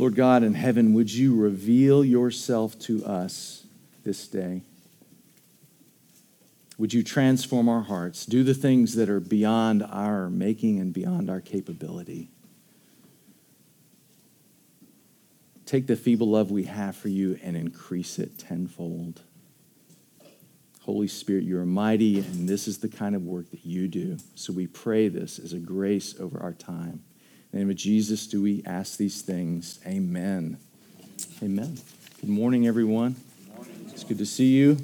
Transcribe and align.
Lord 0.00 0.14
God 0.14 0.42
in 0.42 0.54
heaven, 0.54 0.94
would 0.94 1.12
you 1.12 1.34
reveal 1.34 2.02
yourself 2.02 2.78
to 2.78 3.04
us 3.04 3.66
this 4.02 4.26
day? 4.28 4.62
Would 6.78 6.94
you 6.94 7.02
transform 7.02 7.68
our 7.68 7.82
hearts? 7.82 8.24
Do 8.24 8.42
the 8.42 8.54
things 8.54 8.94
that 8.94 9.10
are 9.10 9.20
beyond 9.20 9.82
our 9.82 10.30
making 10.30 10.80
and 10.80 10.94
beyond 10.94 11.28
our 11.28 11.42
capability. 11.42 12.30
Take 15.66 15.86
the 15.86 15.96
feeble 15.96 16.30
love 16.30 16.50
we 16.50 16.64
have 16.64 16.96
for 16.96 17.08
you 17.08 17.38
and 17.42 17.54
increase 17.54 18.18
it 18.18 18.38
tenfold. 18.38 19.20
Holy 20.80 21.08
Spirit, 21.08 21.44
you 21.44 21.58
are 21.58 21.66
mighty, 21.66 22.20
and 22.20 22.48
this 22.48 22.66
is 22.66 22.78
the 22.78 22.88
kind 22.88 23.14
of 23.14 23.26
work 23.26 23.50
that 23.50 23.66
you 23.66 23.86
do. 23.86 24.16
So 24.34 24.54
we 24.54 24.66
pray 24.66 25.08
this 25.08 25.38
as 25.38 25.52
a 25.52 25.58
grace 25.58 26.18
over 26.18 26.40
our 26.40 26.54
time. 26.54 27.04
In 27.52 27.58
the 27.58 27.64
name 27.64 27.70
of 27.70 27.76
Jesus, 27.76 28.28
do 28.28 28.40
we 28.40 28.62
ask 28.64 28.96
these 28.96 29.22
things? 29.22 29.80
Amen. 29.84 30.56
Amen. 31.42 31.78
Good 32.20 32.30
morning, 32.30 32.68
everyone. 32.68 33.16
Good 33.44 33.56
morning. 33.56 33.86
It's 33.88 34.04
good 34.04 34.18
to 34.18 34.26
see 34.26 34.52
you. 34.52 34.76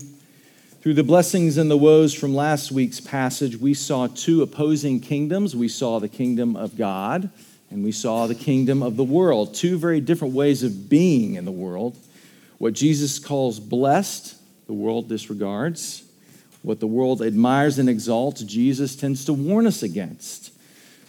Through 0.81 0.95
the 0.95 1.05
blessings 1.05 1.59
and 1.59 1.71
the 1.71 1.77
woes 1.77 2.13
from 2.13 2.35
last 2.35 2.73
week's 2.73 2.99
passage, 2.99 3.57
we 3.57 3.73
saw 3.73 4.09
two 4.09 4.43
opposing 4.43 4.99
kingdoms. 4.99 5.55
We 5.55 5.69
saw 5.69 6.01
the 6.01 6.09
kingdom 6.09 6.57
of 6.57 6.77
God 6.77 7.31
and 7.71 7.85
we 7.85 7.93
saw 7.93 8.27
the 8.27 8.35
kingdom 8.35 8.83
of 8.83 8.97
the 8.97 9.05
world, 9.05 9.55
two 9.55 9.79
very 9.79 10.01
different 10.01 10.35
ways 10.35 10.65
of 10.65 10.89
being 10.89 11.35
in 11.35 11.45
the 11.45 11.53
world. 11.53 11.97
What 12.59 12.73
Jesus 12.73 13.21
calls 13.21 13.61
blessed, 13.61 14.37
the 14.67 14.73
world 14.73 15.09
disregards. 15.09 16.03
What 16.63 16.81
the 16.81 16.89
world 16.89 17.23
admires 17.23 17.79
and 17.79 17.89
exalts, 17.89 18.43
Jesus 18.43 18.97
tends 18.97 19.25
to 19.27 19.33
warn 19.33 19.69
us 19.69 19.85
against. 19.85 20.51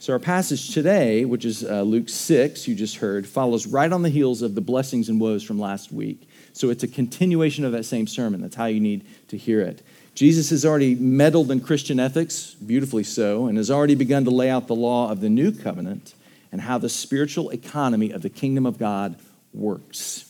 So, 0.08 0.14
our 0.14 0.20
passage 0.20 0.74
today, 0.74 1.26
which 1.26 1.44
is 1.44 1.66
uh, 1.66 1.82
Luke 1.82 2.08
6, 2.08 2.66
you 2.66 2.76
just 2.76 2.96
heard, 2.96 3.28
follows 3.28 3.68
right 3.68 3.92
on 3.92 4.04
the 4.04 4.10
heels 4.10 4.42
of 4.42 4.56
the 4.56 4.62
blessings 4.62 5.10
and 5.10 5.20
woes 5.20 5.44
from 5.44 5.60
last 5.60 5.92
week. 5.92 6.30
So 6.54 6.70
it's 6.70 6.84
a 6.84 6.88
continuation 6.88 7.66
of 7.66 7.74
that 7.74 7.84
same 7.84 8.08
sermon. 8.08 8.40
That's 8.40 8.56
how 8.56 8.68
you 8.68 8.80
need 8.80 9.06
to 9.28 9.36
hear 9.36 9.59
it. 9.59 9.86
Jesus 10.16 10.50
has 10.52 10.64
already 10.64 10.96
meddled 10.96 11.52
in 11.52 11.59
Christian 11.59 12.00
ethics, 12.00 12.54
beautifully 12.54 13.04
so, 13.04 13.48
and 13.48 13.58
has 13.58 13.70
already 13.70 13.96
begun 13.96 14.23
to 14.23 14.30
lay 14.31 14.50
out 14.50 14.68
the 14.68 14.76
law 14.76 15.12
of 15.12 15.20
the 15.20 15.28
new 15.28 15.52
covenant 15.52 16.14
and 16.53 16.62
how 16.62 16.78
the 16.78 16.88
spiritual 16.88 17.50
economy 17.50 18.12
of 18.12 18.22
the 18.22 18.30
kingdom 18.30 18.66
of 18.66 18.78
God 18.78 19.18
works. 19.53 20.24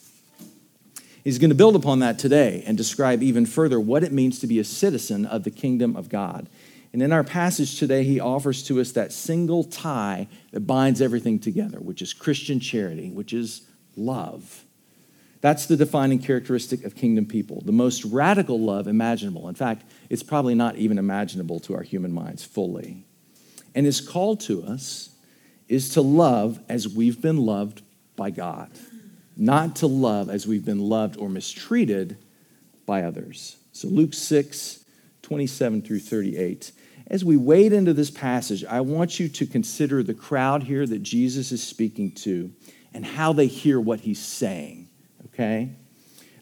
He's 1.23 1.37
going 1.37 1.51
to 1.51 1.55
build 1.55 1.75
upon 1.75 1.99
that 1.99 2.17
today 2.17 2.63
and 2.65 2.75
describe 2.75 3.21
even 3.21 3.45
further 3.45 3.79
what 3.79 4.03
it 4.03 4.11
means 4.11 4.39
to 4.39 4.47
be 4.47 4.57
a 4.57 4.63
citizen 4.63 5.27
of 5.27 5.43
the 5.43 5.51
kingdom 5.51 5.95
of 5.95 6.09
God. 6.09 6.49
And 6.97 7.03
in 7.03 7.13
our 7.13 7.23
passage 7.23 7.77
today, 7.77 8.03
he 8.03 8.19
offers 8.19 8.63
to 8.63 8.81
us 8.81 8.93
that 8.93 9.13
single 9.13 9.63
tie 9.63 10.27
that 10.49 10.61
binds 10.61 10.99
everything 10.99 11.37
together, 11.37 11.77
which 11.77 12.01
is 12.01 12.11
Christian 12.11 12.59
charity, 12.59 13.11
which 13.11 13.33
is 13.33 13.69
love. 13.95 14.63
That's 15.41 15.67
the 15.67 15.77
defining 15.77 16.17
characteristic 16.17 16.83
of 16.85 16.95
kingdom 16.95 17.27
people, 17.27 17.61
the 17.63 17.71
most 17.71 18.03
radical 18.03 18.59
love 18.59 18.87
imaginable. 18.87 19.47
In 19.47 19.53
fact, 19.53 19.83
it's 20.09 20.23
probably 20.23 20.55
not 20.55 20.77
even 20.77 20.97
imaginable 20.97 21.59
to 21.59 21.75
our 21.75 21.83
human 21.83 22.11
minds 22.11 22.43
fully. 22.43 23.05
And 23.75 23.85
his 23.85 24.01
call 24.01 24.35
to 24.37 24.63
us 24.63 25.11
is 25.67 25.89
to 25.89 26.01
love 26.01 26.59
as 26.67 26.89
we've 26.89 27.21
been 27.21 27.37
loved 27.37 27.83
by 28.15 28.31
God, 28.31 28.71
not 29.35 29.75
to 29.75 29.85
love 29.85 30.31
as 30.31 30.47
we've 30.47 30.65
been 30.65 30.81
loved 30.81 31.15
or 31.17 31.29
mistreated 31.29 32.17
by 32.87 33.03
others. 33.03 33.57
So, 33.71 33.87
Luke 33.87 34.15
6, 34.15 34.83
27 35.21 35.83
through 35.83 35.99
38. 35.99 36.71
As 37.09 37.23
we 37.23 37.37
wade 37.37 37.73
into 37.73 37.93
this 37.93 38.11
passage, 38.11 38.65
I 38.65 38.81
want 38.81 39.19
you 39.19 39.29
to 39.29 39.45
consider 39.45 40.03
the 40.03 40.13
crowd 40.13 40.63
here 40.63 40.85
that 40.85 41.03
Jesus 41.03 41.51
is 41.51 41.63
speaking 41.63 42.11
to 42.11 42.51
and 42.93 43.05
how 43.05 43.33
they 43.33 43.47
hear 43.47 43.79
what 43.79 44.01
he's 44.01 44.19
saying 44.19 44.87
okay? 45.37 45.69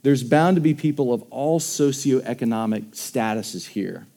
There's 0.03 0.23
bound 0.23 0.55
to 0.55 0.61
be 0.61 0.73
people 0.73 1.13
of 1.13 1.21
all 1.23 1.59
socioeconomic 1.59 2.91
statuses 2.91 3.67
here, 3.67 4.07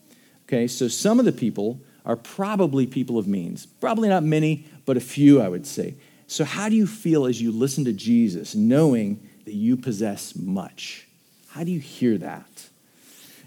okay? 0.45 0.67
So 0.67 0.87
some 0.87 1.19
of 1.19 1.25
the 1.25 1.31
people 1.31 1.81
are 2.05 2.15
probably 2.15 2.87
people 2.87 3.17
of 3.17 3.27
means. 3.27 3.65
Probably 3.65 4.07
not 4.07 4.23
many, 4.23 4.65
but 4.85 4.97
a 4.97 5.01
few, 5.01 5.41
I 5.41 5.49
would 5.49 5.67
say. 5.67 5.95
So, 6.27 6.45
how 6.45 6.69
do 6.69 6.75
you 6.75 6.87
feel 6.87 7.25
as 7.25 7.41
you 7.41 7.51
listen 7.51 7.85
to 7.85 7.93
Jesus, 7.93 8.55
knowing 8.55 9.27
that 9.45 9.55
you 9.55 9.75
possess 9.75 10.35
much? 10.35 11.07
How 11.49 11.63
do 11.63 11.71
you 11.71 11.79
hear 11.79 12.17
that? 12.19 12.69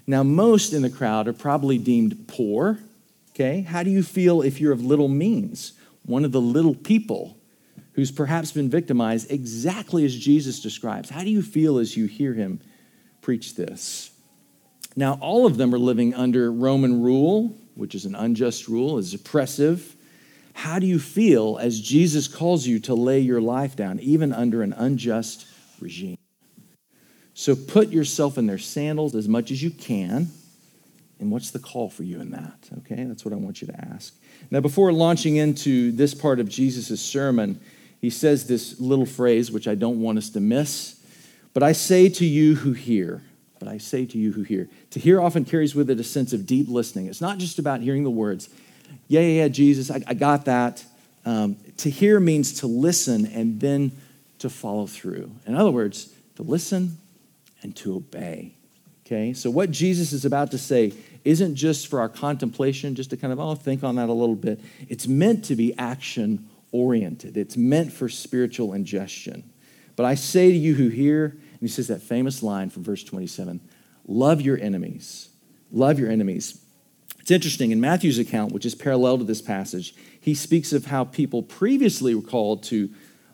Now, 0.05 0.21
most 0.21 0.73
in 0.73 0.81
the 0.81 0.89
crowd 0.89 1.27
are 1.29 1.33
probably 1.33 1.77
deemed 1.77 2.27
poor. 2.27 2.79
Okay? 3.33 3.61
How 3.61 3.83
do 3.83 3.89
you 3.89 4.03
feel 4.03 4.41
if 4.41 4.61
you're 4.61 4.71
of 4.71 4.83
little 4.83 5.07
means? 5.07 5.73
One 6.05 6.25
of 6.25 6.31
the 6.31 6.41
little 6.41 6.75
people 6.75 7.37
who's 7.93 8.11
perhaps 8.11 8.51
been 8.51 8.69
victimized 8.69 9.31
exactly 9.31 10.05
as 10.05 10.15
Jesus 10.15 10.59
describes. 10.59 11.09
How 11.09 11.23
do 11.23 11.29
you 11.29 11.41
feel 11.41 11.77
as 11.77 11.95
you 11.95 12.05
hear 12.05 12.33
him 12.33 12.59
preach 13.21 13.55
this? 13.55 14.11
Now, 14.95 15.17
all 15.21 15.45
of 15.45 15.57
them 15.57 15.73
are 15.73 15.79
living 15.79 16.13
under 16.13 16.51
Roman 16.51 17.01
rule, 17.01 17.55
which 17.75 17.95
is 17.95 18.05
an 18.05 18.15
unjust 18.15 18.67
rule, 18.67 18.97
is 18.97 19.13
oppressive. 19.13 19.95
How 20.53 20.77
do 20.77 20.85
you 20.85 20.99
feel 20.99 21.57
as 21.59 21.81
Jesus 21.81 22.27
calls 22.27 22.67
you 22.67 22.79
to 22.81 22.93
lay 22.93 23.19
your 23.19 23.41
life 23.41 23.75
down, 23.75 23.99
even 23.99 24.31
under 24.31 24.61
an 24.61 24.73
unjust 24.73 25.47
regime? 25.79 26.17
So 27.33 27.55
put 27.55 27.89
yourself 27.89 28.37
in 28.37 28.45
their 28.45 28.59
sandals 28.59 29.15
as 29.15 29.27
much 29.27 29.49
as 29.49 29.63
you 29.63 29.71
can. 29.71 30.27
And 31.23 31.31
what's 31.31 31.51
the 31.51 31.59
call 31.59 31.89
for 31.89 32.03
you 32.03 32.19
in 32.19 32.31
that? 32.31 32.69
Okay, 32.79 33.05
that's 33.05 33.23
what 33.23 33.33
I 33.33 33.37
want 33.37 33.61
you 33.61 33.67
to 33.67 33.85
ask. 33.93 34.13
Now, 34.51 34.59
before 34.59 34.91
launching 34.91 35.37
into 35.37 35.93
this 35.93 36.13
part 36.13 36.41
of 36.41 36.49
Jesus' 36.49 36.99
sermon, 37.01 37.61
he 38.01 38.09
says 38.09 38.45
this 38.45 38.77
little 38.81 39.05
phrase, 39.05 39.49
which 39.49 39.65
I 39.65 39.75
don't 39.75 40.01
want 40.01 40.17
us 40.17 40.29
to 40.31 40.41
miss. 40.41 40.99
But 41.53 41.63
I 41.63 41.71
say 41.71 42.09
to 42.09 42.25
you 42.25 42.55
who 42.55 42.73
hear, 42.73 43.23
but 43.57 43.69
I 43.69 43.77
say 43.77 44.05
to 44.05 44.17
you 44.17 44.33
who 44.33 44.43
hear. 44.43 44.67
To 44.89 44.99
hear 44.99 45.21
often 45.21 45.45
carries 45.45 45.73
with 45.73 45.89
it 45.89 45.97
a 45.97 46.03
sense 46.03 46.33
of 46.33 46.45
deep 46.45 46.67
listening. 46.67 47.05
It's 47.05 47.21
not 47.21 47.37
just 47.37 47.57
about 47.57 47.79
hearing 47.79 48.03
the 48.03 48.11
words, 48.11 48.49
yeah, 49.07 49.21
yeah, 49.21 49.43
yeah, 49.43 49.47
Jesus, 49.47 49.89
I, 49.89 50.01
I 50.05 50.13
got 50.13 50.43
that. 50.45 50.83
Um, 51.25 51.55
to 51.77 51.89
hear 51.89 52.19
means 52.19 52.59
to 52.59 52.67
listen 52.67 53.27
and 53.27 53.61
then 53.61 53.93
to 54.39 54.49
follow 54.49 54.87
through. 54.87 55.31
In 55.45 55.55
other 55.55 55.71
words, 55.71 56.13
to 56.35 56.43
listen 56.43 56.97
and 57.61 57.73
to 57.77 57.95
obey. 57.95 58.55
Okay? 59.05 59.33
So, 59.33 59.49
what 59.49 59.71
Jesus 59.71 60.13
is 60.13 60.25
about 60.25 60.51
to 60.51 60.57
say 60.57 60.93
isn't 61.25 61.55
just 61.55 61.87
for 61.87 61.99
our 61.99 62.09
contemplation, 62.09 62.95
just 62.95 63.09
to 63.11 63.17
kind 63.17 63.31
of, 63.31 63.39
oh, 63.39 63.55
think 63.55 63.83
on 63.83 63.95
that 63.95 64.09
a 64.09 64.13
little 64.13 64.35
bit. 64.35 64.59
It's 64.89 65.07
meant 65.07 65.45
to 65.45 65.55
be 65.55 65.77
action 65.77 66.49
oriented, 66.71 67.37
it's 67.37 67.55
meant 67.55 67.93
for 67.93 68.09
spiritual 68.09 68.73
ingestion. 68.73 69.49
But 69.95 70.05
I 70.05 70.15
say 70.15 70.51
to 70.51 70.57
you 70.57 70.73
who 70.73 70.89
hear, 70.89 71.25
and 71.25 71.61
he 71.61 71.67
says 71.67 71.87
that 71.87 72.01
famous 72.01 72.41
line 72.41 72.69
from 72.69 72.83
verse 72.83 73.03
27 73.03 73.61
love 74.05 74.41
your 74.41 74.59
enemies. 74.59 75.29
Love 75.71 75.97
your 75.97 76.09
enemies. 76.09 76.61
It's 77.19 77.31
interesting, 77.31 77.71
in 77.71 77.79
Matthew's 77.79 78.19
account, 78.19 78.51
which 78.51 78.65
is 78.65 78.75
parallel 78.75 79.19
to 79.19 79.23
this 79.23 79.41
passage, 79.41 79.95
he 80.19 80.33
speaks 80.33 80.73
of 80.73 80.87
how 80.87 81.05
people 81.05 81.41
previously 81.41 82.13
were 82.13 82.21
called 82.21 82.63
to 82.63 82.89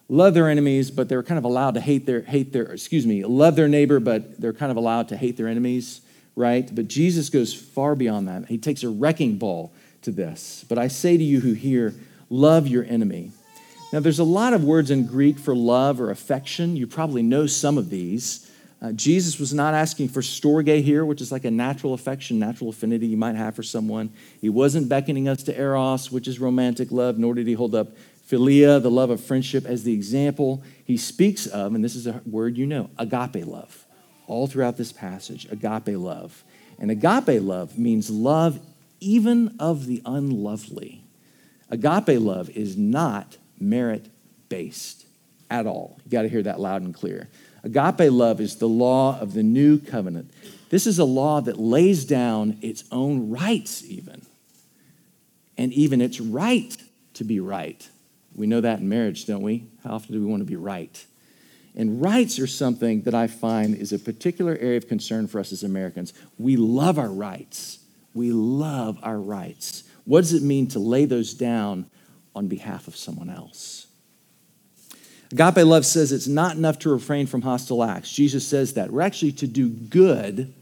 love 0.07 0.35
their 0.35 0.47
enemies, 0.47 0.91
but 0.91 1.09
they 1.09 1.15
were 1.15 1.23
kind 1.23 1.39
of 1.39 1.43
allowed 1.43 1.73
to 1.73 1.81
hate 1.81 2.05
their, 2.05 2.21
hate 2.21 2.53
their, 2.53 2.65
excuse 2.65 3.07
me, 3.07 3.23
love 3.25 3.55
their 3.55 3.67
neighbor, 3.67 3.99
but 3.99 4.39
they're 4.39 4.53
kind 4.53 4.71
of 4.71 4.77
allowed 4.77 5.07
to 5.07 5.17
hate 5.17 5.37
their 5.37 5.47
enemies, 5.47 6.01
right? 6.39 6.73
But 6.73 6.87
Jesus 6.87 7.29
goes 7.29 7.53
far 7.53 7.95
beyond 7.95 8.29
that. 8.29 8.45
He 8.45 8.57
takes 8.57 8.81
a 8.83 8.89
wrecking 8.89 9.37
ball 9.37 9.73
to 10.03 10.11
this. 10.11 10.65
But 10.69 10.77
I 10.77 10.87
say 10.87 11.17
to 11.17 11.23
you 11.23 11.41
who 11.41 11.51
hear, 11.51 11.93
love 12.29 12.65
your 12.65 12.85
enemy. 12.85 13.33
Now, 13.91 13.99
there's 13.99 14.19
a 14.19 14.23
lot 14.23 14.53
of 14.53 14.63
words 14.63 14.89
in 14.89 15.05
Greek 15.05 15.37
for 15.37 15.53
love 15.53 15.99
or 15.99 16.11
affection. 16.11 16.77
You 16.77 16.87
probably 16.87 17.23
know 17.23 17.45
some 17.45 17.77
of 17.77 17.89
these. 17.89 18.49
Uh, 18.81 18.93
Jesus 18.93 19.37
was 19.37 19.53
not 19.53 19.73
asking 19.73 20.07
for 20.07 20.21
storge 20.21 20.81
here, 20.81 21.03
which 21.03 21.19
is 21.19 21.29
like 21.29 21.43
a 21.43 21.51
natural 21.51 21.93
affection, 21.93 22.39
natural 22.39 22.69
affinity 22.69 23.07
you 23.07 23.17
might 23.17 23.35
have 23.35 23.53
for 23.53 23.63
someone. 23.63 24.09
He 24.39 24.47
wasn't 24.47 24.87
beckoning 24.87 25.27
us 25.27 25.43
to 25.43 25.59
eros, 25.59 26.09
which 26.09 26.25
is 26.25 26.39
romantic 26.39 26.89
love, 26.89 27.17
nor 27.17 27.33
did 27.33 27.47
he 27.47 27.53
hold 27.53 27.75
up 27.75 27.89
philia, 28.31 28.81
the 28.81 28.91
love 28.91 29.09
of 29.09 29.21
friendship, 29.21 29.65
as 29.65 29.83
the 29.83 29.91
example. 29.91 30.63
He 30.85 30.95
speaks 30.95 31.47
of, 31.47 31.75
and 31.75 31.83
this 31.83 31.95
is 31.95 32.07
a 32.07 32.21
word 32.25 32.57
you 32.57 32.65
know, 32.65 32.89
agape 32.97 33.45
love. 33.45 33.85
All 34.29 34.45
throughout 34.45 34.77
this 34.77 34.91
passage, 34.91 35.47
agape 35.51 35.97
love. 35.97 36.43
And 36.77 36.91
agape 36.91 37.41
love 37.41 37.79
means 37.79 38.11
love 38.11 38.59
even 38.99 39.55
of 39.59 39.87
the 39.87 40.03
unlovely. 40.05 41.03
Agape 41.71 42.21
love 42.21 42.49
is 42.51 42.77
not 42.77 43.37
merit 43.59 44.05
based 44.47 45.07
at 45.49 45.65
all. 45.65 45.99
You 46.05 46.11
got 46.11 46.21
to 46.21 46.29
hear 46.29 46.43
that 46.43 46.59
loud 46.59 46.83
and 46.83 46.93
clear. 46.93 47.27
Agape 47.63 48.11
love 48.11 48.39
is 48.39 48.57
the 48.57 48.69
law 48.69 49.19
of 49.19 49.33
the 49.33 49.41
new 49.41 49.79
covenant. 49.79 50.31
This 50.69 50.85
is 50.85 50.99
a 50.99 51.05
law 51.05 51.41
that 51.41 51.59
lays 51.59 52.05
down 52.05 52.59
its 52.61 52.83
own 52.91 53.31
rights, 53.31 53.83
even. 53.83 54.21
And 55.57 55.73
even 55.73 56.01
its 56.01 56.21
right 56.21 56.77
to 57.15 57.23
be 57.23 57.39
right. 57.39 57.89
We 58.35 58.45
know 58.45 58.61
that 58.61 58.79
in 58.79 58.89
marriage, 58.89 59.25
don't 59.25 59.41
we? 59.41 59.65
How 59.83 59.95
often 59.95 60.13
do 60.13 60.19
we 60.19 60.27
want 60.27 60.41
to 60.41 60.45
be 60.45 60.55
right? 60.55 61.03
And 61.75 62.01
rights 62.01 62.39
are 62.39 62.47
something 62.47 63.03
that 63.03 63.13
I 63.13 63.27
find 63.27 63.75
is 63.75 63.93
a 63.93 63.99
particular 63.99 64.57
area 64.59 64.77
of 64.77 64.87
concern 64.87 65.27
for 65.27 65.39
us 65.39 65.51
as 65.51 65.63
Americans. 65.63 66.13
We 66.37 66.57
love 66.57 66.97
our 66.97 67.11
rights. 67.11 67.79
We 68.13 68.31
love 68.31 68.97
our 69.03 69.19
rights. 69.19 69.83
What 70.05 70.21
does 70.21 70.33
it 70.33 70.43
mean 70.43 70.67
to 70.69 70.79
lay 70.79 71.05
those 71.05 71.33
down 71.33 71.85
on 72.35 72.47
behalf 72.47 72.87
of 72.87 72.95
someone 72.95 73.29
else? 73.29 73.87
Agape 75.31 75.57
love 75.57 75.85
says 75.85 76.11
it's 76.11 76.27
not 76.27 76.55
enough 76.55 76.79
to 76.79 76.89
refrain 76.89 77.27
from 77.27 77.43
hostile 77.43 77.83
acts. 77.83 78.11
Jesus 78.11 78.47
says 78.47 78.73
that. 78.73 78.91
We're 78.91 79.01
actually 79.01 79.33
to 79.33 79.47
do 79.47 79.69
good 79.69 80.53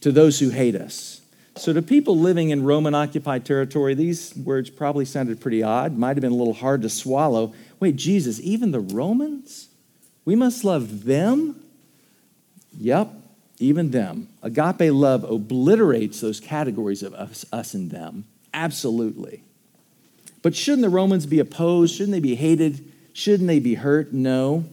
to 0.00 0.10
those 0.10 0.38
who 0.38 0.48
hate 0.48 0.74
us. 0.74 1.20
So, 1.56 1.74
to 1.74 1.82
people 1.82 2.18
living 2.18 2.48
in 2.48 2.64
Roman 2.64 2.94
occupied 2.94 3.44
territory, 3.44 3.92
these 3.92 4.34
words 4.34 4.70
probably 4.70 5.04
sounded 5.04 5.38
pretty 5.38 5.62
odd, 5.62 5.98
might 5.98 6.16
have 6.16 6.22
been 6.22 6.32
a 6.32 6.36
little 6.36 6.54
hard 6.54 6.80
to 6.82 6.88
swallow. 6.88 7.52
Wait, 7.78 7.96
Jesus, 7.96 8.40
even 8.40 8.70
the 8.70 8.80
Romans? 8.80 9.68
We 10.24 10.36
must 10.36 10.64
love 10.64 11.04
them? 11.04 11.62
Yep, 12.78 13.10
even 13.58 13.90
them. 13.90 14.28
Agape 14.42 14.92
love 14.92 15.24
obliterates 15.24 16.20
those 16.20 16.40
categories 16.40 17.02
of 17.02 17.14
us, 17.14 17.44
us 17.52 17.74
and 17.74 17.90
them. 17.90 18.24
Absolutely. 18.54 19.42
But 20.42 20.54
shouldn't 20.54 20.82
the 20.82 20.88
Romans 20.88 21.26
be 21.26 21.38
opposed? 21.38 21.94
Shouldn't 21.94 22.12
they 22.12 22.20
be 22.20 22.34
hated? 22.34 22.92
Shouldn't 23.12 23.46
they 23.46 23.60
be 23.60 23.74
hurt? 23.74 24.12
No. 24.12 24.64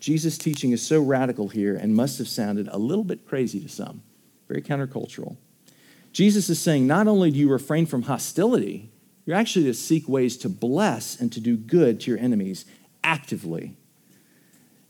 Jesus' 0.00 0.36
teaching 0.36 0.72
is 0.72 0.82
so 0.82 1.00
radical 1.00 1.48
here 1.48 1.76
and 1.76 1.94
must 1.94 2.18
have 2.18 2.28
sounded 2.28 2.68
a 2.70 2.78
little 2.78 3.04
bit 3.04 3.26
crazy 3.26 3.60
to 3.60 3.68
some, 3.68 4.02
very 4.48 4.60
countercultural. 4.60 5.36
Jesus 6.12 6.50
is 6.50 6.60
saying 6.60 6.86
not 6.86 7.08
only 7.08 7.30
do 7.30 7.38
you 7.38 7.50
refrain 7.50 7.86
from 7.86 8.02
hostility, 8.02 8.90
you're 9.24 9.36
actually 9.36 9.64
to 9.64 9.74
seek 9.74 10.08
ways 10.08 10.36
to 10.38 10.48
bless 10.48 11.18
and 11.18 11.32
to 11.32 11.40
do 11.40 11.56
good 11.56 12.00
to 12.00 12.10
your 12.10 12.20
enemies 12.20 12.66
actively. 13.02 13.76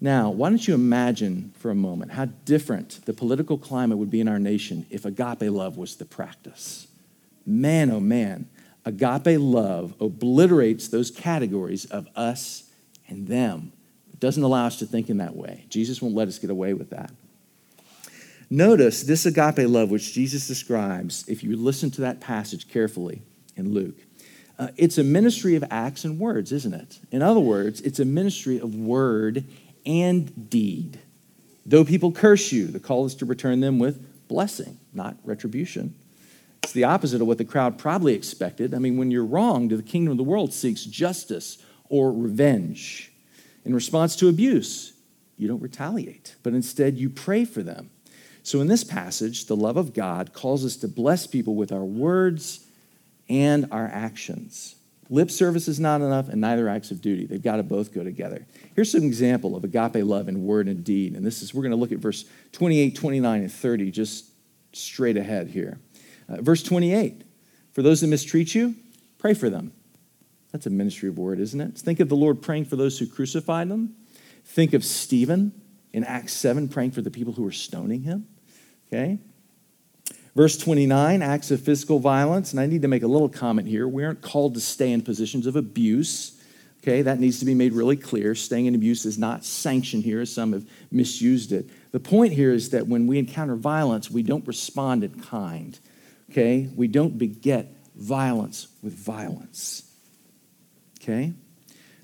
Now, 0.00 0.30
why 0.30 0.50
don't 0.50 0.66
you 0.66 0.74
imagine 0.74 1.52
for 1.58 1.70
a 1.70 1.74
moment 1.74 2.12
how 2.12 2.26
different 2.26 3.04
the 3.06 3.12
political 3.12 3.56
climate 3.56 3.98
would 3.98 4.10
be 4.10 4.20
in 4.20 4.28
our 4.28 4.38
nation 4.38 4.86
if 4.90 5.04
agape 5.04 5.42
love 5.42 5.76
was 5.76 5.96
the 5.96 6.04
practice? 6.04 6.88
Man, 7.46 7.90
oh 7.90 8.00
man, 8.00 8.48
agape 8.84 9.38
love 9.40 9.94
obliterates 10.00 10.88
those 10.88 11.10
categories 11.10 11.84
of 11.86 12.08
us 12.16 12.64
and 13.08 13.28
them. 13.28 13.72
It 14.12 14.20
doesn't 14.20 14.42
allow 14.42 14.66
us 14.66 14.78
to 14.80 14.86
think 14.86 15.08
in 15.08 15.18
that 15.18 15.36
way. 15.36 15.64
Jesus 15.68 16.02
won't 16.02 16.14
let 16.14 16.28
us 16.28 16.38
get 16.38 16.50
away 16.50 16.74
with 16.74 16.90
that. 16.90 17.10
Notice 18.50 19.02
this 19.02 19.26
agape 19.26 19.68
love, 19.68 19.90
which 19.90 20.12
Jesus 20.12 20.46
describes, 20.46 21.24
if 21.28 21.42
you 21.42 21.56
listen 21.56 21.90
to 21.92 22.02
that 22.02 22.20
passage 22.20 22.68
carefully 22.68 23.22
in 23.56 23.72
Luke. 23.72 23.96
Uh, 24.58 24.68
it's 24.76 24.98
a 24.98 25.02
ministry 25.02 25.56
of 25.56 25.64
acts 25.70 26.04
and 26.04 26.18
words, 26.20 26.52
isn't 26.52 26.74
it? 26.74 27.00
In 27.10 27.22
other 27.22 27.40
words, 27.40 27.80
it's 27.80 27.98
a 27.98 28.04
ministry 28.04 28.60
of 28.60 28.74
word 28.74 29.44
and 29.86 30.50
deed. 30.50 31.00
Though 31.66 31.84
people 31.84 32.12
curse 32.12 32.52
you, 32.52 32.66
the 32.66 32.80
call 32.80 33.06
is 33.06 33.14
to 33.16 33.26
return 33.26 33.60
them 33.60 33.78
with 33.78 34.28
blessing, 34.28 34.78
not 34.92 35.16
retribution. 35.24 35.94
It's 36.62 36.72
the 36.72 36.84
opposite 36.84 37.20
of 37.20 37.26
what 37.26 37.38
the 37.38 37.44
crowd 37.44 37.78
probably 37.78 38.14
expected. 38.14 38.74
I 38.74 38.78
mean, 38.78 38.96
when 38.96 39.10
you're 39.10 39.24
wronged, 39.24 39.70
the 39.70 39.82
kingdom 39.82 40.12
of 40.12 40.18
the 40.18 40.24
world 40.24 40.52
seeks 40.52 40.84
justice 40.84 41.58
or 41.88 42.12
revenge. 42.12 43.12
In 43.64 43.74
response 43.74 44.16
to 44.16 44.28
abuse, 44.28 44.94
you 45.36 45.48
don't 45.48 45.62
retaliate, 45.62 46.36
but 46.42 46.54
instead 46.54 46.96
you 46.96 47.10
pray 47.10 47.44
for 47.44 47.62
them. 47.62 47.90
So, 48.42 48.60
in 48.60 48.68
this 48.68 48.84
passage, 48.84 49.46
the 49.46 49.56
love 49.56 49.76
of 49.76 49.94
God 49.94 50.34
calls 50.34 50.64
us 50.64 50.76
to 50.76 50.88
bless 50.88 51.26
people 51.26 51.54
with 51.54 51.72
our 51.72 51.84
words 51.84 52.66
and 53.28 53.66
our 53.70 53.86
actions. 53.86 54.76
Lip 55.14 55.30
service 55.30 55.68
is 55.68 55.78
not 55.78 56.00
enough, 56.00 56.28
and 56.28 56.40
neither 56.40 56.68
acts 56.68 56.90
of 56.90 57.00
duty. 57.00 57.24
They've 57.24 57.40
got 57.40 57.56
to 57.56 57.62
both 57.62 57.94
go 57.94 58.02
together. 58.02 58.48
Here's 58.74 58.90
some 58.90 59.04
example 59.04 59.54
of 59.54 59.62
agape 59.62 60.04
love 60.04 60.26
in 60.26 60.44
word 60.44 60.66
and 60.66 60.82
deed. 60.82 61.14
And 61.14 61.24
this 61.24 61.40
is, 61.40 61.54
we're 61.54 61.62
going 61.62 61.70
to 61.70 61.76
look 61.76 61.92
at 61.92 61.98
verse 61.98 62.24
28, 62.50 62.96
29, 62.96 63.42
and 63.42 63.52
30 63.52 63.92
just 63.92 64.24
straight 64.72 65.16
ahead 65.16 65.50
here. 65.50 65.78
Uh, 66.28 66.42
verse 66.42 66.64
28 66.64 67.22
For 67.70 67.82
those 67.82 68.00
that 68.00 68.08
mistreat 68.08 68.56
you, 68.56 68.74
pray 69.18 69.34
for 69.34 69.48
them. 69.48 69.72
That's 70.50 70.66
a 70.66 70.70
ministry 70.70 71.10
of 71.10 71.16
word, 71.16 71.38
isn't 71.38 71.60
it? 71.60 71.78
Think 71.78 72.00
of 72.00 72.08
the 72.08 72.16
Lord 72.16 72.42
praying 72.42 72.64
for 72.64 72.74
those 72.74 72.98
who 72.98 73.06
crucified 73.06 73.68
them. 73.68 73.94
Think 74.44 74.72
of 74.72 74.84
Stephen 74.84 75.52
in 75.92 76.02
Acts 76.02 76.32
7 76.32 76.68
praying 76.68 76.90
for 76.90 77.02
the 77.02 77.10
people 77.12 77.34
who 77.34 77.44
were 77.44 77.52
stoning 77.52 78.02
him. 78.02 78.26
Okay? 78.88 79.20
Verse 80.34 80.56
29, 80.58 81.22
acts 81.22 81.50
of 81.50 81.60
physical 81.60 82.00
violence. 82.00 82.50
And 82.50 82.60
I 82.60 82.66
need 82.66 82.82
to 82.82 82.88
make 82.88 83.02
a 83.02 83.08
little 83.08 83.28
comment 83.28 83.68
here. 83.68 83.86
We 83.86 84.04
aren't 84.04 84.20
called 84.20 84.54
to 84.54 84.60
stay 84.60 84.90
in 84.90 85.02
positions 85.02 85.46
of 85.46 85.54
abuse. 85.56 86.40
Okay, 86.82 87.02
that 87.02 87.18
needs 87.18 87.38
to 87.38 87.46
be 87.46 87.54
made 87.54 87.72
really 87.72 87.96
clear. 87.96 88.34
Staying 88.34 88.66
in 88.66 88.74
abuse 88.74 89.06
is 89.06 89.16
not 89.16 89.44
sanctioned 89.44 90.04
here, 90.04 90.20
as 90.20 90.30
some 90.30 90.52
have 90.52 90.66
misused 90.90 91.50
it. 91.50 91.70
The 91.92 92.00
point 92.00 92.34
here 92.34 92.52
is 92.52 92.70
that 92.70 92.86
when 92.86 93.06
we 93.06 93.18
encounter 93.18 93.56
violence, 93.56 94.10
we 94.10 94.22
don't 94.22 94.46
respond 94.46 95.02
in 95.02 95.18
kind. 95.20 95.78
Okay, 96.30 96.68
we 96.76 96.88
don't 96.88 97.16
beget 97.16 97.74
violence 97.94 98.68
with 98.82 98.92
violence. 98.92 99.90
Okay, 101.00 101.32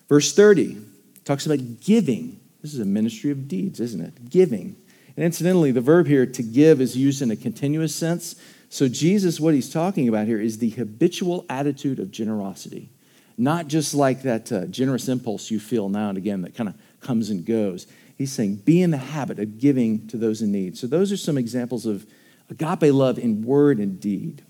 verse 0.08 0.32
30 0.32 0.78
talks 1.24 1.44
about 1.44 1.80
giving. 1.80 2.40
This 2.62 2.72
is 2.72 2.80
a 2.80 2.86
ministry 2.86 3.32
of 3.32 3.48
deeds, 3.48 3.80
isn't 3.80 4.00
it? 4.00 4.30
Giving. 4.30 4.76
And 5.16 5.24
incidentally, 5.24 5.72
the 5.72 5.80
verb 5.80 6.06
here 6.06 6.26
to 6.26 6.42
give 6.42 6.80
is 6.80 6.96
used 6.96 7.22
in 7.22 7.30
a 7.30 7.36
continuous 7.36 7.94
sense. 7.94 8.36
So, 8.68 8.88
Jesus, 8.88 9.40
what 9.40 9.54
he's 9.54 9.72
talking 9.72 10.08
about 10.08 10.26
here 10.26 10.40
is 10.40 10.58
the 10.58 10.70
habitual 10.70 11.44
attitude 11.48 11.98
of 11.98 12.10
generosity, 12.10 12.90
not 13.36 13.66
just 13.66 13.94
like 13.94 14.22
that 14.22 14.52
uh, 14.52 14.66
generous 14.66 15.08
impulse 15.08 15.50
you 15.50 15.58
feel 15.58 15.88
now 15.88 16.08
and 16.08 16.18
again 16.18 16.42
that 16.42 16.54
kind 16.54 16.68
of 16.68 16.76
comes 17.00 17.30
and 17.30 17.44
goes. 17.44 17.86
He's 18.16 18.32
saying, 18.32 18.56
be 18.56 18.82
in 18.82 18.90
the 18.90 18.98
habit 18.98 19.38
of 19.38 19.58
giving 19.58 20.06
to 20.08 20.16
those 20.16 20.42
in 20.42 20.52
need. 20.52 20.78
So, 20.78 20.86
those 20.86 21.10
are 21.10 21.16
some 21.16 21.36
examples 21.36 21.86
of 21.86 22.06
agape 22.48 22.92
love 22.92 23.18
in 23.18 23.42
word 23.42 23.78
and 23.78 24.00
deed. 24.00 24.42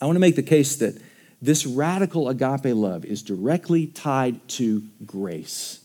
I 0.00 0.06
want 0.06 0.16
to 0.16 0.20
make 0.20 0.36
the 0.36 0.42
case 0.42 0.76
that 0.76 1.00
this 1.42 1.66
radical 1.66 2.30
agape 2.30 2.74
love 2.74 3.04
is 3.04 3.22
directly 3.22 3.86
tied 3.86 4.46
to 4.48 4.82
grace. 5.04 5.84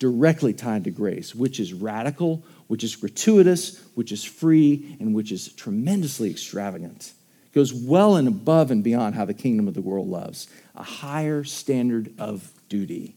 Directly 0.00 0.52
tied 0.52 0.84
to 0.84 0.90
grace, 0.90 1.34
which 1.34 1.60
is 1.60 1.72
radical 1.72 2.42
which 2.74 2.82
is 2.82 2.96
gratuitous, 2.96 3.80
which 3.94 4.10
is 4.10 4.24
free, 4.24 4.96
and 4.98 5.14
which 5.14 5.30
is 5.30 5.52
tremendously 5.52 6.28
extravagant. 6.28 7.12
It 7.46 7.54
goes 7.54 7.72
well 7.72 8.16
and 8.16 8.26
above 8.26 8.72
and 8.72 8.82
beyond 8.82 9.14
how 9.14 9.24
the 9.24 9.32
kingdom 9.32 9.68
of 9.68 9.74
the 9.74 9.80
world 9.80 10.08
loves, 10.08 10.48
a 10.74 10.82
higher 10.82 11.44
standard 11.44 12.12
of 12.18 12.50
duty. 12.68 13.14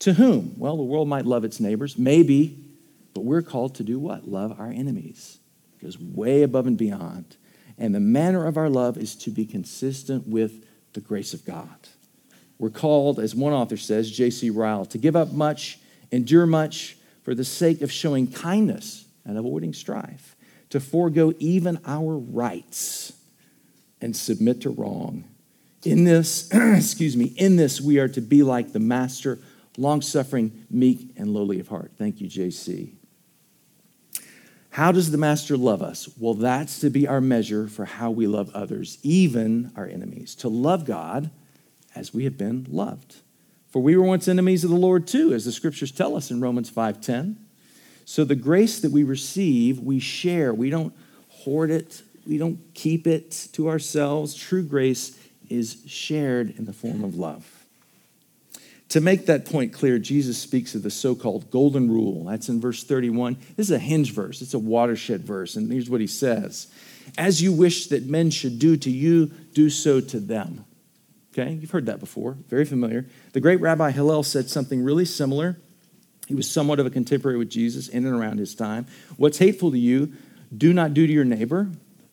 To 0.00 0.14
whom? 0.14 0.54
Well, 0.58 0.76
the 0.76 0.82
world 0.82 1.06
might 1.06 1.24
love 1.24 1.44
its 1.44 1.60
neighbors, 1.60 1.96
maybe, 1.98 2.64
but 3.14 3.20
we're 3.20 3.42
called 3.42 3.76
to 3.76 3.84
do 3.84 3.96
what? 3.96 4.26
Love 4.26 4.58
our 4.58 4.72
enemies. 4.72 5.38
It 5.78 5.84
goes 5.84 5.96
way 5.96 6.42
above 6.42 6.66
and 6.66 6.76
beyond. 6.76 7.36
And 7.78 7.94
the 7.94 8.00
manner 8.00 8.44
of 8.44 8.56
our 8.56 8.68
love 8.68 8.98
is 8.98 9.14
to 9.18 9.30
be 9.30 9.46
consistent 9.46 10.26
with 10.26 10.66
the 10.94 11.00
grace 11.00 11.32
of 11.32 11.44
God. 11.44 11.68
We're 12.58 12.70
called, 12.70 13.20
as 13.20 13.36
one 13.36 13.52
author 13.52 13.76
says, 13.76 14.10
J.C. 14.10 14.50
Ryle, 14.50 14.84
to 14.86 14.98
give 14.98 15.14
up 15.14 15.30
much, 15.30 15.78
endure 16.10 16.44
much, 16.44 16.96
for 17.22 17.34
the 17.34 17.44
sake 17.44 17.82
of 17.82 17.92
showing 17.92 18.26
kindness 18.26 19.06
and 19.24 19.38
avoiding 19.38 19.72
strife, 19.72 20.36
to 20.70 20.80
forego 20.80 21.34
even 21.38 21.80
our 21.84 22.16
rights 22.16 23.12
and 24.00 24.16
submit 24.16 24.62
to 24.62 24.70
wrong. 24.70 25.24
In 25.84 26.04
this, 26.04 26.50
excuse 26.52 27.16
me, 27.16 27.26
in 27.36 27.56
this 27.56 27.80
we 27.80 27.98
are 27.98 28.08
to 28.08 28.20
be 28.20 28.42
like 28.42 28.72
the 28.72 28.80
master, 28.80 29.38
long 29.76 30.02
suffering, 30.02 30.66
meek, 30.70 31.12
and 31.16 31.32
lowly 31.32 31.60
of 31.60 31.68
heart. 31.68 31.92
Thank 31.98 32.20
you, 32.20 32.28
JC. 32.28 32.92
How 34.70 34.92
does 34.92 35.10
the 35.10 35.18
master 35.18 35.56
love 35.56 35.82
us? 35.82 36.08
Well, 36.16 36.34
that's 36.34 36.78
to 36.80 36.90
be 36.90 37.08
our 37.08 37.20
measure 37.20 37.66
for 37.66 37.84
how 37.84 38.10
we 38.10 38.26
love 38.28 38.50
others, 38.54 38.98
even 39.02 39.72
our 39.76 39.86
enemies. 39.86 40.36
To 40.36 40.48
love 40.48 40.84
God 40.84 41.30
as 41.94 42.14
we 42.14 42.24
have 42.24 42.38
been 42.38 42.66
loved. 42.70 43.16
For 43.70 43.80
we 43.80 43.96
were 43.96 44.04
once 44.04 44.26
enemies 44.28 44.64
of 44.64 44.70
the 44.70 44.76
Lord 44.76 45.06
too, 45.06 45.32
as 45.32 45.44
the 45.44 45.52
scriptures 45.52 45.92
tell 45.92 46.16
us 46.16 46.30
in 46.30 46.40
Romans 46.40 46.68
5:10. 46.70 47.36
So 48.04 48.24
the 48.24 48.34
grace 48.34 48.80
that 48.80 48.90
we 48.90 49.04
receive, 49.04 49.78
we 49.78 50.00
share. 50.00 50.52
We 50.52 50.70
don't 50.70 50.92
hoard 51.28 51.70
it, 51.70 52.02
we 52.26 52.38
don't 52.38 52.58
keep 52.74 53.06
it 53.06 53.48
to 53.52 53.68
ourselves. 53.68 54.34
True 54.34 54.64
grace 54.64 55.16
is 55.48 55.78
shared 55.86 56.54
in 56.58 56.64
the 56.64 56.72
form 56.72 57.04
of 57.04 57.16
love. 57.16 57.60
To 58.90 59.00
make 59.00 59.26
that 59.26 59.44
point 59.44 59.72
clear, 59.72 60.00
Jesus 60.00 60.36
speaks 60.36 60.74
of 60.74 60.82
the 60.82 60.90
so 60.90 61.14
called 61.14 61.50
golden 61.52 61.88
rule. 61.88 62.24
That's 62.24 62.48
in 62.48 62.60
verse 62.60 62.82
31. 62.82 63.36
This 63.56 63.68
is 63.68 63.70
a 63.70 63.78
hinge 63.78 64.12
verse, 64.12 64.42
it's 64.42 64.54
a 64.54 64.58
watershed 64.58 65.22
verse. 65.22 65.54
And 65.54 65.70
here's 65.70 65.88
what 65.88 66.00
he 66.00 66.08
says 66.08 66.66
As 67.16 67.40
you 67.40 67.52
wish 67.52 67.86
that 67.86 68.06
men 68.06 68.30
should 68.30 68.58
do 68.58 68.76
to 68.78 68.90
you, 68.90 69.26
do 69.54 69.70
so 69.70 70.00
to 70.00 70.18
them. 70.18 70.64
Okay, 71.40 71.52
you've 71.54 71.70
heard 71.70 71.86
that 71.86 72.00
before, 72.00 72.36
very 72.48 72.66
familiar. 72.66 73.06
The 73.32 73.40
great 73.40 73.60
Rabbi 73.60 73.92
Hillel 73.92 74.22
said 74.24 74.50
something 74.50 74.82
really 74.82 75.06
similar. 75.06 75.56
He 76.26 76.34
was 76.34 76.50
somewhat 76.50 76.78
of 76.78 76.86
a 76.86 76.90
contemporary 76.90 77.38
with 77.38 77.48
Jesus 77.48 77.88
in 77.88 78.04
and 78.04 78.14
around 78.14 78.38
his 78.38 78.54
time. 78.54 78.86
What's 79.16 79.38
hateful 79.38 79.70
to 79.70 79.78
you, 79.78 80.12
do 80.54 80.74
not 80.74 80.92
do 80.92 81.06
to 81.06 81.12
your 81.12 81.24
neighbor. 81.24 81.70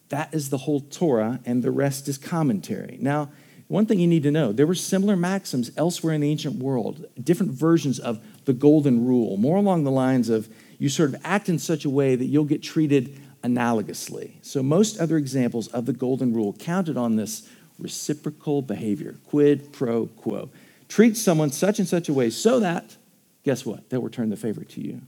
That 0.09 0.33
is 0.33 0.49
the 0.49 0.59
whole 0.59 0.79
Torah, 0.79 1.41
and 1.45 1.61
the 1.61 1.71
rest 1.71 2.07
is 2.07 2.17
commentary. 2.17 2.97
Now, 3.01 3.29
one 3.67 3.85
thing 3.85 3.99
you 3.99 4.07
need 4.07 4.23
to 4.23 4.31
know 4.31 4.53
there 4.53 4.65
were 4.65 4.75
similar 4.75 5.17
maxims 5.17 5.71
elsewhere 5.75 6.13
in 6.13 6.21
the 6.21 6.31
ancient 6.31 6.55
world, 6.55 7.05
different 7.21 7.51
versions 7.51 7.99
of 7.99 8.25
the 8.45 8.53
golden 8.53 9.05
rule, 9.05 9.35
more 9.35 9.57
along 9.57 9.83
the 9.83 9.91
lines 9.91 10.29
of 10.29 10.47
you 10.79 10.87
sort 10.87 11.13
of 11.13 11.19
act 11.25 11.49
in 11.49 11.59
such 11.59 11.83
a 11.83 11.89
way 11.89 12.15
that 12.15 12.25
you'll 12.25 12.45
get 12.45 12.63
treated 12.63 13.19
analogously. 13.43 14.35
So, 14.41 14.63
most 14.63 14.99
other 14.99 15.17
examples 15.17 15.67
of 15.67 15.85
the 15.85 15.93
golden 15.93 16.33
rule 16.33 16.53
counted 16.53 16.95
on 16.95 17.17
this 17.17 17.47
reciprocal 17.79 18.61
behavior, 18.61 19.15
quid 19.27 19.71
pro 19.71 20.07
quo. 20.07 20.49
Treat 20.87 21.17
someone 21.17 21.51
such 21.51 21.79
and 21.79 21.87
such 21.87 22.09
a 22.09 22.13
way 22.13 22.29
so 22.29 22.59
that, 22.59 22.95
guess 23.43 23.65
what? 23.65 23.89
They'll 23.89 24.01
return 24.01 24.29
the 24.29 24.37
favor 24.37 24.63
to 24.63 24.81
you. 24.81 25.01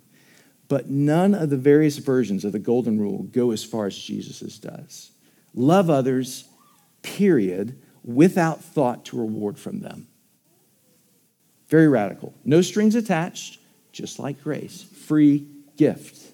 But 0.68 0.90
none 0.90 1.34
of 1.34 1.50
the 1.50 1.58
various 1.58 1.98
versions 1.98 2.46
of 2.46 2.52
the 2.52 2.60
golden 2.60 3.00
rule 3.00 3.24
go 3.24 3.52
as 3.52 3.64
far 3.64 3.88
as 3.88 3.98
Jesus's 3.98 4.60
does. 4.60 5.12
Love 5.56 5.90
others, 5.90 6.46
period, 7.02 7.82
without 8.04 8.64
thought 8.64 9.06
to 9.06 9.20
reward 9.20 9.58
from 9.58 9.80
them. 9.80 10.08
Very 11.70 11.88
radical. 11.88 12.34
No 12.44 12.62
strings 12.62 12.96
attached, 12.96 13.60
just 13.92 14.20
like 14.20 14.44
grace. 14.44 14.84
Free 14.84 15.48
gift. 15.76 16.34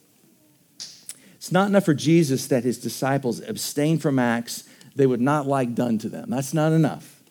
It's 1.36 1.52
not 1.52 1.68
enough 1.68 1.86
for 1.86 1.94
Jesus 1.94 2.48
that 2.48 2.64
his 2.64 2.80
disciples 2.80 3.40
abstain 3.42 4.00
from 4.00 4.18
acts 4.18 4.64
they 4.96 5.06
would 5.06 5.22
not 5.22 5.46
like 5.46 5.76
done 5.76 5.98
to 6.00 6.10
them. 6.10 6.30
That's 6.30 6.54
not 6.54 6.72
enough. 6.72 7.22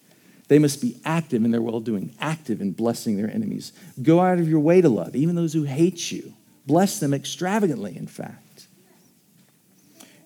They 0.48 0.58
must 0.58 0.82
be 0.82 1.00
active 1.04 1.44
in 1.44 1.50
their 1.50 1.62
well 1.62 1.80
doing, 1.80 2.14
active 2.20 2.60
in 2.60 2.72
blessing 2.72 3.16
their 3.16 3.30
enemies. 3.30 3.72
Go 4.02 4.20
out 4.20 4.38
of 4.38 4.48
your 4.48 4.60
way 4.60 4.80
to 4.80 4.88
love, 4.88 5.16
even 5.16 5.34
those 5.34 5.54
who 5.54 5.62
hate 5.62 6.12
you. 6.12 6.34
Bless 6.66 7.00
them 7.00 7.14
extravagantly, 7.14 7.96
in 7.96 8.06
fact. 8.06 8.66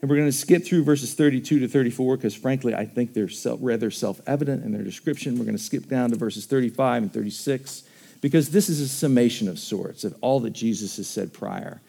And 0.01 0.09
we're 0.09 0.17
going 0.17 0.29
to 0.29 0.37
skip 0.37 0.65
through 0.65 0.85
verses 0.85 1.15
32 1.15 1.61
to 1.61 1.69
34 1.69 2.17
because, 2.17 2.35
frankly, 2.35 2.75
I 2.75 2.85
think 2.85 3.15
they're 3.15 3.29
self, 3.29 3.59
rather 3.63 3.91
self 3.91 4.21
evident 4.27 4.65
in 4.65 4.73
their 4.73 4.85
description. 4.85 5.39
We're 5.39 5.45
going 5.45 5.57
to 5.57 5.63
skip 5.63 5.89
down 5.89 6.11
to 6.11 6.17
verses 6.17 6.47
35 6.47 7.05
and 7.05 7.13
36 7.13 7.85
because 8.21 8.51
this 8.51 8.69
is 8.69 8.81
a 8.81 8.89
summation 8.89 9.49
of 9.49 9.59
sorts 9.59 10.05
of 10.05 10.17
all 10.21 10.41
that 10.41 10.51
Jesus 10.51 10.97
has 10.97 11.09
said 11.09 11.33
prior. 11.33 11.81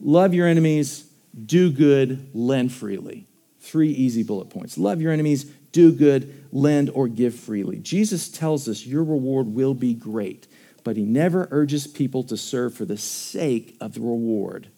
Love 0.00 0.34
your 0.34 0.46
enemies, 0.46 1.08
do 1.44 1.70
good, 1.70 2.30
lend 2.34 2.72
freely. 2.72 3.26
Three 3.66 3.90
easy 3.90 4.22
bullet 4.22 4.48
points. 4.48 4.78
Love 4.78 5.02
your 5.02 5.10
enemies, 5.10 5.44
do 5.72 5.90
good, 5.90 6.46
lend, 6.52 6.88
or 6.90 7.08
give 7.08 7.34
freely. 7.34 7.78
Jesus 7.80 8.28
tells 8.28 8.68
us 8.68 8.86
your 8.86 9.02
reward 9.02 9.48
will 9.48 9.74
be 9.74 9.92
great, 9.92 10.46
but 10.84 10.96
he 10.96 11.02
never 11.04 11.48
urges 11.50 11.88
people 11.88 12.22
to 12.22 12.36
serve 12.36 12.74
for 12.74 12.84
the 12.84 12.96
sake 12.96 13.76
of 13.80 13.94
the 13.94 14.00
reward. 14.00 14.68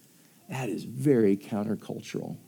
That 0.48 0.70
is 0.70 0.84
very 0.84 1.36
countercultural. 1.36 2.38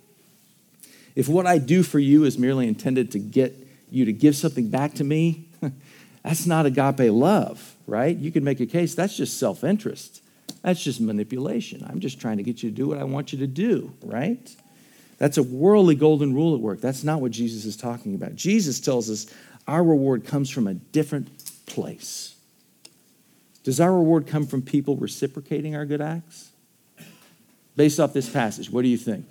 If 1.15 1.29
what 1.29 1.47
I 1.47 1.59
do 1.59 1.83
for 1.83 1.99
you 1.99 2.25
is 2.25 2.39
merely 2.39 2.67
intended 2.67 3.13
to 3.13 3.19
get 3.19 3.55
you 3.91 4.07
to 4.07 4.13
give 4.13 4.35
something 4.35 4.71
back 4.71 4.95
to 4.95 5.05
me, 5.05 5.51
that's 6.23 6.47
not 6.47 6.65
agape 6.65 7.13
love, 7.13 7.77
right? 7.87 8.17
You 8.17 8.33
can 8.33 8.45
make 8.45 8.61
a 8.61 8.67
case 8.67 8.95
that's 8.95 9.15
just 9.15 9.39
self 9.39 9.63
interest. 9.63 10.23
That's 10.63 10.83
just 10.83 11.03
manipulation. 11.03 11.87
I'm 11.87 12.01
just 12.01 12.19
trying 12.19 12.39
to 12.39 12.43
get 12.43 12.63
you 12.63 12.71
to 12.71 12.75
do 12.75 12.89
what 12.89 12.97
I 12.97 13.05
want 13.05 13.35
you 13.35 13.41
to 13.41 13.47
do, 13.47 13.93
right? 14.03 14.57
That's 15.21 15.37
a 15.37 15.43
worldly 15.43 15.97
golden 15.97 16.35
rule 16.35 16.55
at 16.55 16.61
work. 16.61 16.81
That's 16.81 17.05
not 17.05 17.21
what 17.21 17.31
Jesus 17.31 17.67
is 17.67 17.77
talking 17.77 18.15
about. 18.15 18.35
Jesus 18.35 18.81
tells 18.81 19.11
us 19.11 19.27
our 19.69 19.85
reward 19.85 20.25
comes 20.25 20.49
from 20.49 20.67
a 20.67 20.73
different 20.73 21.29
place. 21.67 22.35
Does 23.62 23.81
our 23.81 23.93
reward 23.93 24.27
come 24.27 24.47
from 24.47 24.62
people 24.62 24.97
reciprocating 24.97 25.77
our 25.77 25.85
good 25.85 26.00
acts? 26.00 26.49
Based 27.77 28.00
off 28.00 28.15
this 28.15 28.31
passage, 28.31 28.71
what 28.71 28.81
do 28.81 28.89
you 28.89 28.97
think? 28.97 29.27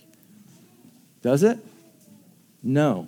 Does 1.24 1.41
it? 1.41 1.58
No. 2.62 3.08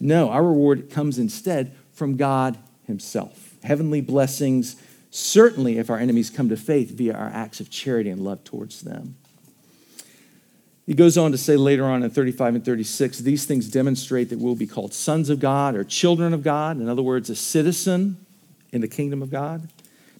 No, 0.00 0.30
our 0.30 0.42
reward 0.42 0.88
comes 0.90 1.18
instead 1.18 1.76
from 1.92 2.16
God 2.16 2.56
Himself. 2.86 3.56
Heavenly 3.62 4.00
blessings, 4.00 4.76
certainly 5.10 5.76
if 5.76 5.90
our 5.90 5.98
enemies 5.98 6.30
come 6.30 6.48
to 6.48 6.56
faith 6.56 6.92
via 6.92 7.12
our 7.12 7.28
acts 7.28 7.60
of 7.60 7.68
charity 7.68 8.08
and 8.08 8.24
love 8.24 8.42
towards 8.42 8.80
them. 8.80 9.16
He 10.90 10.96
goes 10.96 11.16
on 11.16 11.30
to 11.30 11.38
say 11.38 11.56
later 11.56 11.84
on 11.84 12.02
in 12.02 12.10
35 12.10 12.56
and 12.56 12.64
36 12.64 13.18
these 13.18 13.44
things 13.44 13.68
demonstrate 13.68 14.28
that 14.30 14.40
we'll 14.40 14.56
be 14.56 14.66
called 14.66 14.92
sons 14.92 15.30
of 15.30 15.38
God 15.38 15.76
or 15.76 15.84
children 15.84 16.34
of 16.34 16.42
God. 16.42 16.78
In 16.78 16.88
other 16.88 17.00
words, 17.00 17.30
a 17.30 17.36
citizen 17.36 18.16
in 18.72 18.80
the 18.80 18.88
kingdom 18.88 19.22
of 19.22 19.30
God. 19.30 19.68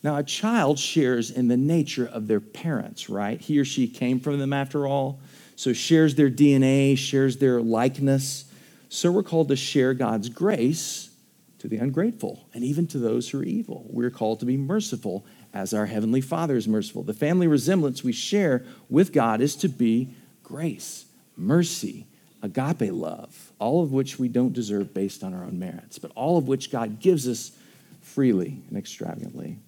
Now, 0.04 0.14
a 0.16 0.22
child 0.22 0.78
shares 0.78 1.28
in 1.28 1.48
the 1.48 1.56
nature 1.56 2.06
of 2.06 2.28
their 2.28 2.38
parents, 2.38 3.10
right? 3.10 3.40
He 3.40 3.58
or 3.58 3.64
she 3.64 3.88
came 3.88 4.20
from 4.20 4.38
them 4.38 4.52
after 4.52 4.86
all, 4.86 5.18
so 5.56 5.72
shares 5.72 6.14
their 6.14 6.30
DNA, 6.30 6.96
shares 6.96 7.38
their 7.38 7.60
likeness. 7.60 8.44
So 8.88 9.10
we're 9.10 9.24
called 9.24 9.48
to 9.48 9.56
share 9.56 9.92
God's 9.92 10.28
grace 10.28 11.10
to 11.58 11.66
the 11.66 11.78
ungrateful 11.78 12.46
and 12.54 12.62
even 12.62 12.86
to 12.86 12.98
those 12.98 13.28
who 13.28 13.40
are 13.40 13.42
evil. 13.42 13.86
We're 13.88 14.08
called 14.08 14.38
to 14.38 14.46
be 14.46 14.56
merciful 14.56 15.26
as 15.52 15.74
our 15.74 15.86
Heavenly 15.86 16.20
Father 16.20 16.54
is 16.54 16.68
merciful. 16.68 17.02
The 17.02 17.12
family 17.12 17.48
resemblance 17.48 18.04
we 18.04 18.12
share 18.12 18.64
with 18.88 19.12
God 19.12 19.40
is 19.40 19.56
to 19.56 19.68
be 19.68 20.14
grace, 20.50 21.06
mercy, 21.36 22.06
agape 22.42 22.92
love, 22.92 23.52
all 23.60 23.82
of 23.82 23.92
which 23.92 24.18
we 24.18 24.26
don't 24.26 24.52
deserve 24.52 24.92
based 24.92 25.22
on 25.22 25.32
our 25.32 25.44
own 25.44 25.58
merits, 25.58 25.98
but 25.98 26.10
all 26.16 26.36
of 26.36 26.48
which 26.48 26.72
God 26.72 26.98
gives 26.98 27.28
us 27.28 27.52
freely 28.00 28.60
and 28.68 28.76
extravagantly. 28.76 29.58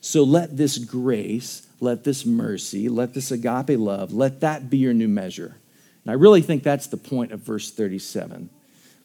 So 0.00 0.22
let 0.22 0.56
this 0.56 0.78
grace, 0.78 1.66
let 1.80 2.04
this 2.04 2.24
mercy, 2.24 2.88
let 2.88 3.12
this 3.12 3.32
agape 3.32 3.78
love, 3.78 4.12
let 4.12 4.40
that 4.40 4.70
be 4.70 4.78
your 4.78 4.94
new 4.94 5.08
measure. 5.08 5.56
And 6.04 6.10
I 6.10 6.14
really 6.14 6.42
think 6.42 6.62
that's 6.62 6.86
the 6.86 6.96
point 6.96 7.32
of 7.32 7.40
verse 7.40 7.70
37. 7.72 8.50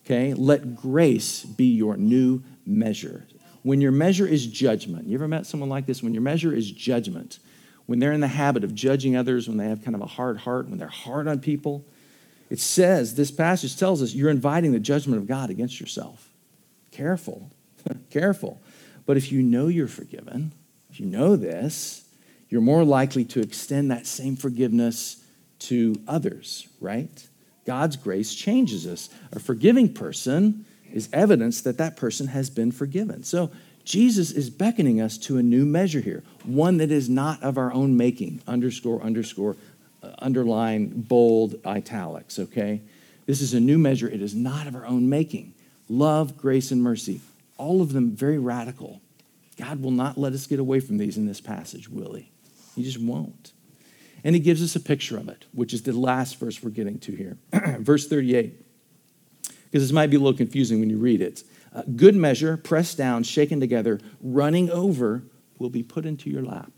Okay? 0.06 0.34
Let 0.36 0.76
grace 0.76 1.44
be 1.44 1.74
your 1.74 1.98
new 1.98 2.44
measure. 2.66 3.26
When 3.64 3.82
your 3.82 3.92
measure 3.92 4.28
is 4.28 4.46
judgment, 4.46 5.08
you 5.08 5.18
ever 5.18 5.28
met 5.28 5.46
someone 5.46 5.70
like 5.70 5.86
this? 5.86 6.04
When 6.04 6.14
your 6.14 6.24
measure 6.24 6.54
is 6.54 6.70
judgment, 6.72 7.40
when 7.88 8.00
they're 8.00 8.12
in 8.12 8.22
the 8.22 8.28
habit 8.28 8.64
of 8.64 8.76
judging 8.76 9.16
others, 9.16 9.48
when 9.48 9.58
they 9.58 9.68
have 9.68 9.84
kind 9.84 9.96
of 9.96 10.02
a 10.02 10.06
hard 10.06 10.38
heart, 10.38 10.70
when 10.70 10.78
they're 10.78 10.88
hard 10.88 11.28
on 11.28 11.40
people, 11.40 11.86
it 12.50 12.60
says, 12.60 13.16
this 13.16 13.32
passage 13.32 13.76
tells 13.76 14.02
us 14.02 14.14
you're 14.14 14.30
inviting 14.30 14.72
the 14.72 14.80
judgment 14.80 15.20
of 15.20 15.28
God 15.28 15.50
against 15.50 15.80
yourself. 15.80 16.30
Careful, 16.92 17.50
careful. 18.10 18.62
But 19.06 19.18
if 19.18 19.32
you 19.32 19.42
know 19.42 19.68
you're 19.68 19.88
forgiven, 19.88 20.54
if 20.90 21.00
you 21.00 21.06
know 21.06 21.36
this, 21.36 22.06
you're 22.50 22.62
more 22.62 22.84
likely 22.84 23.26
to 23.26 23.42
extend 23.42 23.92
that 23.92 24.06
same 24.06 24.36
forgiveness 24.36 25.24
to 25.60 25.96
others, 26.08 26.68
right? 26.80 27.28
God's 27.66 27.96
grace 27.96 28.34
changes 28.34 28.86
us. 28.86 29.10
A 29.32 29.40
forgiving 29.40 29.94
person 29.94 30.66
is 30.92 31.10
evidence 31.12 31.62
that 31.62 31.78
that 31.78 31.98
person 31.98 32.28
has 32.28 32.50
been 32.50 32.72
forgiven. 32.72 33.24
So 33.24 33.52
Jesus 33.88 34.32
is 34.32 34.50
beckoning 34.50 35.00
us 35.00 35.18
to 35.18 35.38
a 35.38 35.42
new 35.42 35.66
measure 35.66 36.02
here, 36.02 36.22
one 36.44 36.76
that 36.76 36.92
is 36.92 37.08
not 37.08 37.42
of 37.42 37.58
our 37.58 37.72
own 37.72 37.96
making. 37.96 38.42
Underscore, 38.46 39.02
underscore, 39.02 39.56
uh, 40.04 40.12
underline, 40.20 40.90
bold, 40.90 41.56
italics, 41.66 42.38
okay? 42.38 42.82
This 43.28 43.40
is 43.40 43.54
a 43.54 43.62
new 43.62 43.78
measure. 43.78 44.10
It 44.10 44.22
is 44.22 44.36
not 44.36 44.68
of 44.68 44.76
our 44.76 44.86
own 44.86 45.08
making. 45.08 45.54
Love, 45.88 46.36
grace, 46.36 46.70
and 46.70 46.84
mercy, 46.84 47.22
all 47.58 47.82
of 47.82 47.94
them 47.94 48.12
very 48.12 48.38
radical. 48.38 49.00
God 49.58 49.82
will 49.82 49.92
not 49.92 50.18
let 50.18 50.34
us 50.34 50.48
get 50.48 50.60
away 50.60 50.82
from 50.82 50.98
these 50.98 51.16
in 51.16 51.26
this 51.26 51.40
passage, 51.40 51.88
will 51.88 52.16
He? 52.16 52.30
He 52.76 52.84
just 52.84 53.00
won't. 53.00 53.54
And 54.22 54.36
He 54.36 54.42
gives 54.42 54.62
us 54.62 54.76
a 54.76 54.82
picture 54.82 55.18
of 55.18 55.30
it, 55.30 55.46
which 55.54 55.74
is 55.74 55.84
the 55.84 55.94
last 55.94 56.38
verse 56.42 56.62
we're 56.62 56.72
getting 56.72 57.00
to 57.00 57.16
here. 57.16 57.38
verse 57.80 58.06
38. 58.06 58.54
Because 59.72 59.82
this 59.82 59.94
might 59.94 60.08
be 60.08 60.18
a 60.18 60.20
little 60.20 60.38
confusing 60.38 60.82
when 60.82 60.90
you 60.90 60.98
read 60.98 61.22
it. 61.22 61.44
Good 61.84 62.16
measure, 62.16 62.58
pressed 62.58 62.98
down, 62.98 63.24
shaken 63.24 63.60
together, 63.60 64.00
running 64.22 64.70
over, 64.70 65.24
will 65.60 65.70
be 65.70 65.84
put 65.84 66.06
into 66.06 66.30
your 66.30 66.44
lap. 66.44 66.72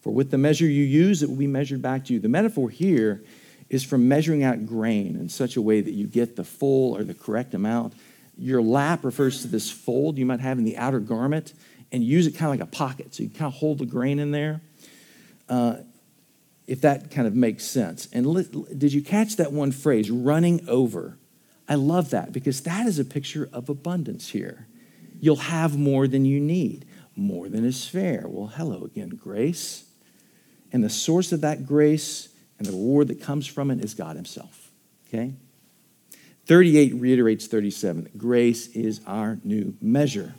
For 0.00 0.12
with 0.12 0.30
the 0.30 0.38
measure 0.38 0.66
you 0.66 0.84
use, 0.84 1.22
it 1.22 1.28
will 1.28 1.36
be 1.36 1.46
measured 1.46 1.82
back 1.82 2.04
to 2.06 2.14
you. 2.14 2.20
The 2.20 2.28
metaphor 2.28 2.70
here 2.70 3.22
is 3.68 3.84
from 3.84 4.08
measuring 4.08 4.42
out 4.42 4.64
grain 4.66 5.16
in 5.16 5.28
such 5.28 5.56
a 5.56 5.62
way 5.62 5.80
that 5.80 5.92
you 5.92 6.06
get 6.06 6.36
the 6.36 6.44
full 6.44 6.96
or 6.96 7.04
the 7.04 7.14
correct 7.14 7.54
amount. 7.54 7.94
Your 8.36 8.62
lap 8.62 9.04
refers 9.04 9.42
to 9.42 9.48
this 9.48 9.70
fold 9.70 10.16
you 10.16 10.24
might 10.24 10.40
have 10.40 10.58
in 10.58 10.64
the 10.64 10.76
outer 10.76 11.00
garment 11.00 11.52
and 11.90 12.04
use 12.04 12.26
it 12.26 12.32
kind 12.32 12.44
of 12.44 12.58
like 12.58 12.68
a 12.68 12.70
pocket. 12.70 13.14
So 13.14 13.24
you 13.24 13.30
kind 13.30 13.52
of 13.52 13.54
hold 13.54 13.78
the 13.78 13.86
grain 13.86 14.18
in 14.18 14.30
there. 14.30 14.60
Uh, 15.48 15.78
if 16.66 16.82
that 16.82 17.10
kind 17.10 17.26
of 17.26 17.34
makes 17.34 17.64
sense. 17.64 18.08
And 18.12 18.26
li- 18.26 18.66
did 18.76 18.92
you 18.92 19.02
catch 19.02 19.36
that 19.36 19.52
one 19.52 19.72
phrase, 19.72 20.10
running 20.10 20.68
over? 20.68 21.16
I 21.68 21.74
love 21.74 22.10
that 22.10 22.32
because 22.32 22.62
that 22.62 22.86
is 22.86 22.98
a 22.98 23.04
picture 23.04 23.48
of 23.52 23.68
abundance 23.68 24.30
here. 24.30 24.66
You'll 25.20 25.36
have 25.36 25.78
more 25.78 26.08
than 26.08 26.24
you 26.24 26.40
need, 26.40 26.86
more 27.14 27.48
than 27.48 27.64
is 27.64 27.86
fair. 27.86 28.24
Well, 28.26 28.46
hello 28.46 28.84
again, 28.84 29.10
grace. 29.10 29.84
And 30.72 30.82
the 30.82 30.90
source 30.90 31.32
of 31.32 31.42
that 31.42 31.66
grace 31.66 32.28
and 32.58 32.66
the 32.66 32.72
reward 32.72 33.08
that 33.08 33.20
comes 33.20 33.46
from 33.46 33.70
it 33.70 33.84
is 33.84 33.94
God 33.94 34.16
Himself. 34.16 34.70
Okay? 35.08 35.34
38 36.46 36.94
reiterates 36.94 37.46
37 37.46 38.10
grace 38.16 38.68
is 38.68 39.00
our 39.06 39.38
new 39.44 39.76
measure. 39.82 40.34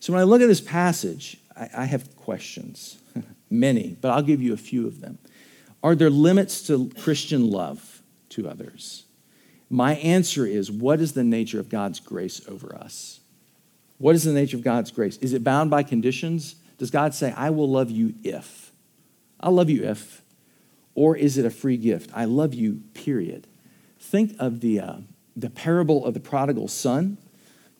So 0.00 0.12
when 0.12 0.20
I 0.20 0.24
look 0.24 0.40
at 0.40 0.48
this 0.48 0.60
passage, 0.60 1.38
I, 1.56 1.68
I 1.76 1.84
have 1.84 2.16
questions, 2.16 2.98
many, 3.50 3.96
but 4.00 4.10
I'll 4.10 4.22
give 4.22 4.40
you 4.40 4.54
a 4.54 4.58
few 4.58 4.86
of 4.86 5.00
them. 5.00 5.18
Are 5.82 5.94
there 5.94 6.10
limits 6.10 6.66
to 6.68 6.90
Christian 6.98 7.50
love 7.50 8.02
to 8.30 8.48
others? 8.48 9.04
My 9.70 9.94
answer 9.96 10.46
is 10.46 10.70
what 10.70 11.00
is 11.00 11.12
the 11.12 11.24
nature 11.24 11.60
of 11.60 11.68
God's 11.68 12.00
grace 12.00 12.40
over 12.48 12.74
us? 12.74 13.20
What 13.98 14.14
is 14.14 14.24
the 14.24 14.32
nature 14.32 14.56
of 14.56 14.62
God's 14.62 14.90
grace? 14.90 15.16
Is 15.18 15.32
it 15.32 15.44
bound 15.44 15.70
by 15.70 15.82
conditions? 15.82 16.56
Does 16.78 16.90
God 16.90 17.14
say, 17.14 17.32
I 17.36 17.50
will 17.50 17.68
love 17.68 17.90
you 17.90 18.14
if? 18.22 18.72
I'll 19.40 19.52
love 19.52 19.70
you 19.70 19.84
if. 19.84 20.22
Or 20.94 21.16
is 21.16 21.38
it 21.38 21.44
a 21.44 21.50
free 21.50 21.76
gift? 21.76 22.10
I 22.14 22.24
love 22.24 22.54
you, 22.54 22.82
period. 22.94 23.46
Think 23.98 24.36
of 24.38 24.60
the, 24.60 24.80
uh, 24.80 24.96
the 25.36 25.50
parable 25.50 26.04
of 26.04 26.14
the 26.14 26.20
prodigal 26.20 26.68
son. 26.68 27.18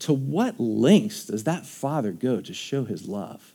To 0.00 0.12
what 0.12 0.58
lengths 0.58 1.26
does 1.26 1.44
that 1.44 1.66
father 1.66 2.12
go 2.12 2.40
to 2.40 2.52
show 2.52 2.84
his 2.84 3.08
love? 3.08 3.52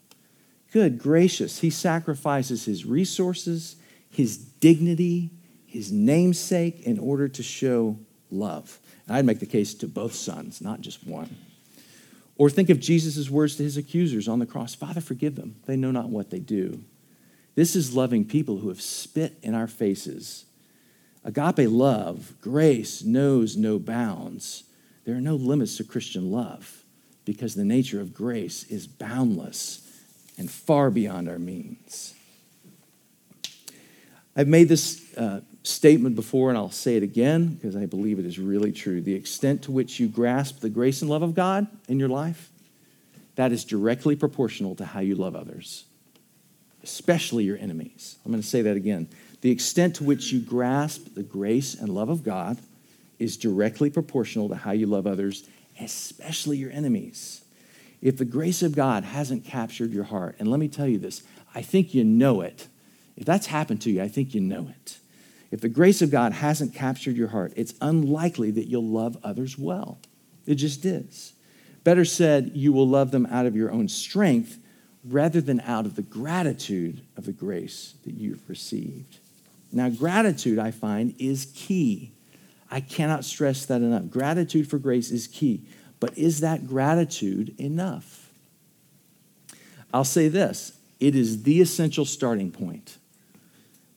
Good 0.71 0.99
gracious, 0.99 1.59
he 1.59 1.69
sacrifices 1.69 2.65
his 2.65 2.85
resources, 2.85 3.75
his 4.09 4.37
dignity, 4.37 5.31
his 5.65 5.91
namesake 5.91 6.81
in 6.81 6.99
order 6.99 7.27
to 7.27 7.43
show 7.43 7.97
love. 8.31 8.79
And 9.07 9.15
I'd 9.15 9.25
make 9.25 9.39
the 9.39 9.45
case 9.45 9.73
to 9.75 9.87
both 9.87 10.13
sons, 10.13 10.61
not 10.61 10.81
just 10.81 11.05
one. 11.05 11.35
Or 12.37 12.49
think 12.49 12.69
of 12.69 12.79
Jesus' 12.79 13.29
words 13.29 13.57
to 13.57 13.63
his 13.63 13.77
accusers 13.77 14.27
on 14.27 14.39
the 14.39 14.45
cross 14.45 14.73
Father, 14.73 15.01
forgive 15.01 15.35
them. 15.35 15.55
They 15.65 15.75
know 15.75 15.91
not 15.91 16.09
what 16.09 16.29
they 16.29 16.39
do. 16.39 16.83
This 17.55 17.75
is 17.75 17.95
loving 17.95 18.25
people 18.25 18.57
who 18.57 18.69
have 18.69 18.81
spit 18.81 19.37
in 19.43 19.53
our 19.53 19.67
faces. 19.67 20.45
Agape 21.25 21.69
love, 21.69 22.33
grace, 22.39 23.03
knows 23.03 23.57
no 23.57 23.77
bounds. 23.77 24.63
There 25.03 25.15
are 25.15 25.21
no 25.21 25.35
limits 25.35 25.77
to 25.77 25.83
Christian 25.83 26.31
love 26.31 26.83
because 27.25 27.55
the 27.55 27.65
nature 27.65 27.99
of 27.99 28.13
grace 28.13 28.63
is 28.65 28.87
boundless 28.87 29.85
and 30.37 30.49
far 30.49 30.89
beyond 30.89 31.27
our 31.27 31.39
means. 31.39 32.15
I've 34.35 34.47
made 34.47 34.69
this 34.69 35.15
uh, 35.17 35.41
statement 35.63 36.15
before, 36.15 36.49
and 36.49 36.57
I'll 36.57 36.71
say 36.71 36.95
it 36.95 37.03
again 37.03 37.55
because 37.55 37.75
I 37.75 37.85
believe 37.85 38.19
it 38.19 38.25
is 38.25 38.39
really 38.39 38.71
true. 38.71 39.01
The 39.01 39.15
extent 39.15 39.63
to 39.63 39.71
which 39.71 39.99
you 39.99 40.07
grasp 40.07 40.61
the 40.61 40.69
grace 40.69 41.01
and 41.01 41.09
love 41.09 41.21
of 41.21 41.35
God 41.35 41.67
in 41.87 41.99
your 41.99 42.09
life, 42.09 42.49
that 43.35 43.51
is 43.51 43.63
directly 43.65 44.15
proportional 44.15 44.75
to 44.75 44.85
how 44.85 44.99
you 44.99 45.15
love 45.15 45.35
others, 45.35 45.85
especially 46.83 47.45
your 47.45 47.57
enemies. 47.57 48.17
I'm 48.25 48.31
going 48.31 48.41
to 48.41 48.47
say 48.47 48.61
that 48.61 48.77
again. 48.77 49.07
The 49.41 49.51
extent 49.51 49.95
to 49.95 50.03
which 50.03 50.31
you 50.31 50.41
grasp 50.41 51.13
the 51.15 51.23
grace 51.23 51.73
and 51.73 51.89
love 51.89 52.09
of 52.09 52.23
God 52.23 52.57
is 53.17 53.37
directly 53.37 53.89
proportional 53.89 54.49
to 54.49 54.55
how 54.55 54.71
you 54.71 54.85
love 54.85 55.07
others, 55.07 55.47
especially 55.79 56.57
your 56.57 56.71
enemies. 56.71 57.43
If 58.01 58.17
the 58.17 58.25
grace 58.25 58.61
of 58.61 58.75
God 58.75 59.03
hasn't 59.03 59.45
captured 59.45 59.91
your 59.91 60.05
heart, 60.05 60.35
and 60.39 60.49
let 60.49 60.59
me 60.59 60.67
tell 60.67 60.87
you 60.87 60.97
this, 60.97 61.23
I 61.53 61.61
think 61.61 61.93
you 61.93 62.03
know 62.03 62.41
it. 62.41 62.67
If 63.19 63.25
that's 63.25 63.47
happened 63.47 63.81
to 63.81 63.91
you, 63.91 64.01
I 64.01 64.07
think 64.07 64.33
you 64.33 64.39
know 64.39 64.69
it. 64.69 64.97
If 65.51 65.59
the 65.59 65.69
grace 65.69 66.01
of 66.01 66.09
God 66.09 66.31
hasn't 66.31 66.73
captured 66.73 67.17
your 67.17 67.27
heart, 67.27 67.51
it's 67.57 67.73
unlikely 67.81 68.51
that 68.51 68.67
you'll 68.67 68.87
love 68.87 69.17
others 69.23 69.57
well. 69.57 69.99
It 70.45 70.55
just 70.55 70.85
is. 70.85 71.33
Better 71.83 72.05
said, 72.05 72.51
you 72.53 72.71
will 72.71 72.87
love 72.87 73.11
them 73.11 73.25
out 73.25 73.45
of 73.45 73.57
your 73.57 73.71
own 73.71 73.89
strength 73.89 74.57
rather 75.03 75.41
than 75.41 75.59
out 75.61 75.85
of 75.85 75.95
the 75.95 76.01
gratitude 76.01 77.01
of 77.17 77.25
the 77.25 77.33
grace 77.33 77.95
that 78.05 78.13
you've 78.13 78.47
received. 78.49 79.17
Now, 79.71 79.89
gratitude, 79.89 80.57
I 80.57 80.71
find, 80.71 81.13
is 81.19 81.51
key. 81.53 82.13
I 82.71 82.79
cannot 82.79 83.25
stress 83.25 83.65
that 83.65 83.81
enough. 83.81 84.09
Gratitude 84.09 84.69
for 84.69 84.77
grace 84.77 85.11
is 85.11 85.27
key. 85.27 85.63
But 85.99 86.17
is 86.17 86.39
that 86.39 86.67
gratitude 86.67 87.53
enough? 87.59 88.29
I'll 89.93 90.05
say 90.05 90.29
this 90.29 90.77
it 91.01 91.15
is 91.15 91.43
the 91.43 91.59
essential 91.59 92.05
starting 92.05 92.51
point 92.51 92.98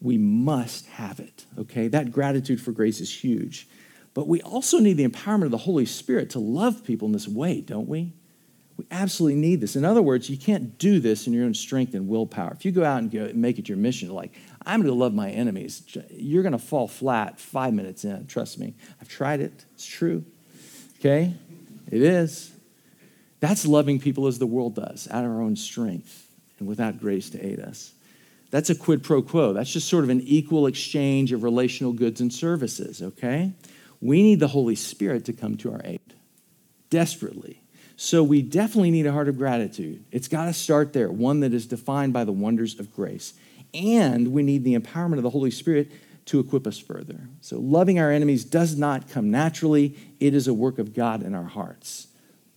we 0.03 0.19
must 0.19 0.87
have 0.87 1.21
it, 1.21 1.47
okay? 1.59 1.89
That 1.89 2.11
gratitude 2.11 2.61
for 2.61 2.73
grace 2.73 3.01
is 3.01 3.23
huge. 3.23 3.69
But 4.15 4.27
we 4.27 4.43
also 4.43 4.79
need 4.79 4.95
the 4.95 5.07
empowerment 5.07 5.45
of 5.45 5.51
the 5.53 5.59
Holy 5.59 5.87
Spirit 5.87 6.31
to 6.31 6.39
love 6.39 6.85
people 6.85 7.07
in 7.07 7.13
this 7.13 7.29
way, 7.29 7.61
don't 7.61 7.89
we? 7.89 8.13
We 8.77 8.87
absolutely 8.91 9.41
need 9.41 9.61
this. 9.61 9.77
In 9.77 9.85
other 9.85 10.03
words, 10.03 10.29
you 10.29 10.37
can't 10.37 10.77
do 10.77 10.99
this 10.99 11.27
in 11.27 11.33
your 11.33 11.45
own 11.45 11.55
strength 11.55 11.95
and 11.95 12.09
willpower. 12.09 12.53
If 12.53 12.65
you 12.65 12.73
go 12.73 12.85
out 12.85 12.99
and, 12.99 13.11
go 13.11 13.25
and 13.25 13.41
make 13.41 13.59
it 13.59 13.69
your 13.69 13.79
mission, 13.79 14.11
like, 14.11 14.33
I'm 14.67 14.81
going 14.81 14.93
to 14.93 14.99
love 14.99 15.15
my 15.15 15.31
enemies, 15.31 15.83
you're 16.11 16.43
going 16.43 16.53
to 16.53 16.59
fall 16.59 16.89
flat 16.89 17.39
five 17.39 17.73
minutes 17.73 18.05
in. 18.05 18.27
Trust 18.27 18.59
me. 18.59 18.75
I've 19.01 19.09
tried 19.09 19.41
it. 19.41 19.65
It's 19.75 19.87
true. 19.87 20.25
Okay? 20.99 21.35
It 21.91 22.03
is. 22.03 22.53
That's 23.41 23.67
loving 23.67 24.01
people 24.01 24.27
as 24.27 24.39
the 24.39 24.47
world 24.47 24.75
does, 24.75 25.09
out 25.11 25.25
of 25.25 25.31
our 25.31 25.43
own 25.43 25.57
strength 25.57 26.29
and 26.59 26.67
without 26.67 26.99
grace 26.99 27.31
to 27.31 27.45
aid 27.45 27.61
us. 27.61 27.93
That's 28.53 28.69
a 28.69 28.75
quid 28.75 29.03
pro 29.03 29.23
quo. 29.23 29.55
That's 29.55 29.73
just 29.73 29.89
sort 29.89 30.05
of 30.05 30.11
an 30.11 30.21
equal 30.21 30.67
exchange 30.67 31.33
of 31.33 31.43
relational 31.43 31.95
goods 31.95 32.21
and 32.21 32.31
services, 32.31 33.03
okay? 33.03 33.55
We 34.01 34.23
need 34.23 34.41
the 34.41 34.49
Holy 34.49 34.75
Spirit 34.75 35.25
to 35.25 35.33
come 35.33 35.57
to 35.57 35.73
our 35.73 35.81
aid 35.85 36.01
desperately. 36.91 37.63
So 37.97 38.23
we 38.23 38.43
definitely 38.43 38.91
need 38.91 39.07
a 39.07 39.13
heart 39.13 39.29
of 39.29 39.39
gratitude. 39.39 40.05
It's 40.11 40.29
got 40.29 40.45
to 40.45 40.53
start 40.53 40.93
there, 40.93 41.11
one 41.11 41.41
that 41.41 41.55
is 41.55 41.67
defined 41.67 42.13
by 42.13 42.25
the 42.25 42.33
wonders 42.33 42.79
of 42.79 42.95
grace. 42.95 43.33
And 43.73 44.33
we 44.33 44.43
need 44.43 44.65
the 44.65 44.79
empowerment 44.79 45.17
of 45.17 45.23
the 45.23 45.31
Holy 45.31 45.51
Spirit 45.51 45.91
to 46.27 46.39
equip 46.39 46.67
us 46.67 46.79
further. 46.79 47.21
So 47.41 47.59
loving 47.59 47.99
our 47.99 48.13
enemies 48.13 48.45
does 48.45 48.77
not 48.77 49.09
come 49.09 49.31
naturally, 49.31 49.97
it 50.21 50.35
is 50.35 50.47
a 50.47 50.53
work 50.53 50.79
of 50.79 50.95
God 50.95 51.23
in 51.23 51.35
our 51.35 51.45
hearts. 51.45 52.09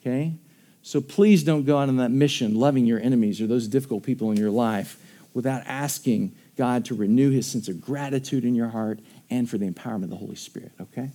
Okay? 0.02 0.34
So 0.82 1.00
please 1.00 1.46
don't 1.46 1.64
go 1.64 1.78
out 1.78 1.88
on 1.88 1.98
that 1.98 2.12
mission 2.12 2.54
loving 2.54 2.86
your 2.86 3.00
enemies 3.00 3.40
or 3.40 3.48
those 3.48 3.70
difficult 3.70 4.04
people 4.04 4.30
in 4.32 4.38
your 4.38 4.52
life 4.52 5.00
without 5.36 5.62
asking 5.68 6.34
God 6.56 6.86
to 6.86 6.96
renew 6.96 7.30
his 7.30 7.46
sense 7.46 7.68
of 7.68 7.80
gratitude 7.80 8.44
in 8.44 8.56
your 8.56 8.70
heart 8.70 9.00
and 9.30 9.48
for 9.48 9.60
the 9.60 9.70
empowerment 9.70 10.06
of 10.06 10.10
the 10.10 10.16
Holy 10.16 10.36
Spirit, 10.36 10.72
okay? 10.82 11.12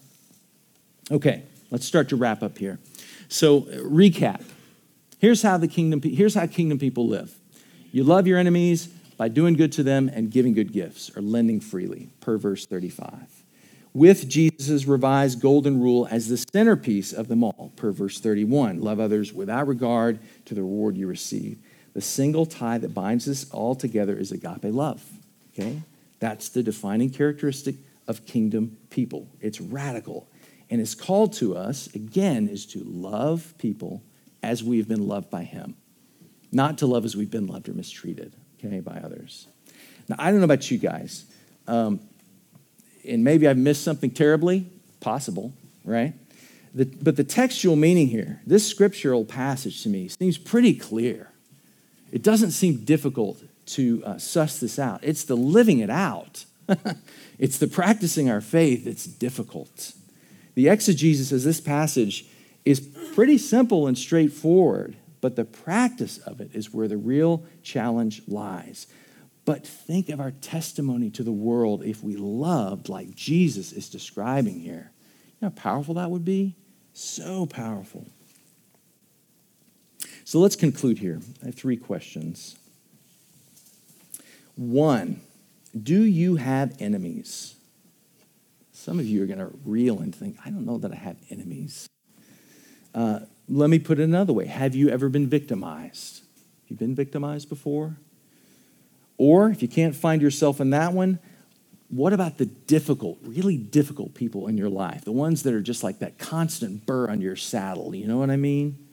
Okay, 1.10 1.42
let's 1.70 1.86
start 1.86 2.10
to 2.10 2.16
wrap 2.16 2.42
up 2.42 2.58
here. 2.58 2.78
So, 3.28 3.62
recap. 3.62 4.42
Here's 5.18 5.42
how 5.42 5.56
the 5.56 5.68
kingdom 5.68 6.00
here's 6.02 6.34
how 6.34 6.46
kingdom 6.46 6.78
people 6.78 7.08
live. 7.08 7.34
You 7.92 8.04
love 8.04 8.26
your 8.26 8.38
enemies 8.38 8.86
by 9.16 9.28
doing 9.28 9.54
good 9.54 9.72
to 9.72 9.82
them 9.82 10.08
and 10.12 10.30
giving 10.30 10.52
good 10.54 10.72
gifts 10.72 11.10
or 11.16 11.22
lending 11.22 11.60
freely, 11.60 12.10
per 12.20 12.38
verse 12.38 12.66
35. 12.66 13.42
With 13.92 14.28
Jesus' 14.28 14.86
revised 14.86 15.40
golden 15.40 15.80
rule 15.80 16.06
as 16.10 16.28
the 16.28 16.36
centerpiece 16.36 17.12
of 17.12 17.28
them 17.28 17.42
all, 17.42 17.72
per 17.76 17.90
verse 17.90 18.20
31. 18.20 18.80
Love 18.80 19.00
others 19.00 19.32
without 19.32 19.66
regard 19.66 20.20
to 20.44 20.54
the 20.54 20.62
reward 20.62 20.96
you 20.96 21.06
receive. 21.06 21.58
The 21.94 22.00
single 22.00 22.46
tie 22.46 22.78
that 22.78 22.94
binds 22.94 23.28
us 23.28 23.50
all 23.50 23.74
together 23.74 24.16
is 24.16 24.32
agape 24.32 24.64
love. 24.64 25.04
Okay? 25.52 25.82
That's 26.20 26.48
the 26.48 26.62
defining 26.62 27.10
characteristic 27.10 27.76
of 28.06 28.26
kingdom 28.26 28.76
people. 28.90 29.28
It's 29.40 29.60
radical. 29.60 30.28
And 30.70 30.80
it's 30.80 30.94
called 30.94 31.32
to 31.34 31.56
us, 31.56 31.92
again, 31.94 32.48
is 32.48 32.64
to 32.66 32.84
love 32.84 33.54
people 33.58 34.02
as 34.42 34.62
we've 34.62 34.88
been 34.88 35.06
loved 35.06 35.30
by 35.30 35.42
Him, 35.42 35.74
not 36.52 36.78
to 36.78 36.86
love 36.86 37.04
as 37.04 37.16
we've 37.16 37.30
been 37.30 37.46
loved 37.46 37.68
or 37.68 37.72
mistreated, 37.72 38.32
okay, 38.64 38.80
by 38.80 38.98
others. 39.02 39.48
Now, 40.08 40.16
I 40.18 40.30
don't 40.30 40.38
know 40.38 40.44
about 40.44 40.70
you 40.70 40.78
guys, 40.78 41.24
um, 41.66 42.00
and 43.06 43.24
maybe 43.24 43.48
I've 43.48 43.58
missed 43.58 43.82
something 43.82 44.10
terribly, 44.10 44.66
possible, 45.00 45.52
right? 45.84 46.14
The, 46.74 46.84
but 46.84 47.16
the 47.16 47.24
textual 47.24 47.76
meaning 47.76 48.08
here, 48.08 48.40
this 48.46 48.66
scriptural 48.66 49.24
passage 49.24 49.82
to 49.82 49.88
me 49.88 50.08
seems 50.08 50.38
pretty 50.38 50.74
clear. 50.74 51.29
It 52.12 52.22
doesn't 52.22 52.50
seem 52.52 52.84
difficult 52.84 53.42
to 53.66 54.02
uh, 54.04 54.18
suss 54.18 54.58
this 54.58 54.78
out. 54.78 55.00
It's 55.02 55.24
the 55.24 55.36
living 55.36 55.78
it 55.78 55.90
out, 55.90 56.44
it's 57.38 57.58
the 57.58 57.68
practicing 57.68 58.30
our 58.30 58.40
faith 58.40 58.84
that's 58.84 59.04
difficult. 59.04 59.92
The 60.54 60.68
exegesis 60.68 61.32
of 61.32 61.42
this 61.42 61.60
passage 61.60 62.26
is 62.64 62.80
pretty 63.14 63.38
simple 63.38 63.86
and 63.86 63.96
straightforward, 63.96 64.96
but 65.20 65.36
the 65.36 65.44
practice 65.44 66.18
of 66.18 66.40
it 66.40 66.50
is 66.54 66.72
where 66.74 66.88
the 66.88 66.96
real 66.96 67.44
challenge 67.62 68.22
lies. 68.26 68.86
But 69.44 69.66
think 69.66 70.08
of 70.08 70.20
our 70.20 70.32
testimony 70.32 71.10
to 71.10 71.22
the 71.22 71.32
world 71.32 71.82
if 71.84 72.02
we 72.02 72.16
loved 72.16 72.88
like 72.88 73.14
Jesus 73.14 73.72
is 73.72 73.88
describing 73.88 74.60
here. 74.60 74.92
You 75.40 75.48
know 75.48 75.52
how 75.56 75.62
powerful 75.62 75.94
that 75.94 76.10
would 76.10 76.24
be? 76.24 76.56
So 76.92 77.46
powerful. 77.46 78.06
So 80.30 80.38
let's 80.38 80.54
conclude 80.54 80.98
here. 80.98 81.20
I 81.42 81.46
have 81.46 81.56
three 81.56 81.76
questions. 81.76 82.54
One, 84.54 85.22
do 85.76 86.02
you 86.02 86.36
have 86.36 86.76
enemies? 86.80 87.56
Some 88.70 89.00
of 89.00 89.06
you 89.06 89.24
are 89.24 89.26
going 89.26 89.40
to 89.40 89.50
reel 89.64 89.98
and 89.98 90.14
think, 90.14 90.36
I 90.46 90.50
don't 90.50 90.64
know 90.64 90.78
that 90.78 90.92
I 90.92 90.94
have 90.94 91.16
enemies. 91.30 91.88
Uh, 92.94 93.20
let 93.48 93.70
me 93.70 93.80
put 93.80 93.98
it 93.98 94.04
another 94.04 94.32
way 94.32 94.46
Have 94.46 94.76
you 94.76 94.88
ever 94.88 95.08
been 95.08 95.28
victimized? 95.28 96.18
Have 96.18 96.70
you 96.70 96.76
been 96.76 96.94
victimized 96.94 97.48
before? 97.48 97.96
Or 99.18 99.50
if 99.50 99.62
you 99.62 99.68
can't 99.68 99.96
find 99.96 100.22
yourself 100.22 100.60
in 100.60 100.70
that 100.70 100.92
one, 100.92 101.18
what 101.88 102.12
about 102.12 102.38
the 102.38 102.46
difficult, 102.46 103.18
really 103.24 103.56
difficult 103.56 104.14
people 104.14 104.46
in 104.46 104.56
your 104.56 104.70
life? 104.70 105.04
The 105.04 105.10
ones 105.10 105.42
that 105.42 105.54
are 105.54 105.60
just 105.60 105.82
like 105.82 105.98
that 105.98 106.18
constant 106.18 106.86
burr 106.86 107.10
on 107.10 107.20
your 107.20 107.34
saddle. 107.34 107.96
You 107.96 108.06
know 108.06 108.18
what 108.18 108.30
I 108.30 108.36
mean? 108.36 108.86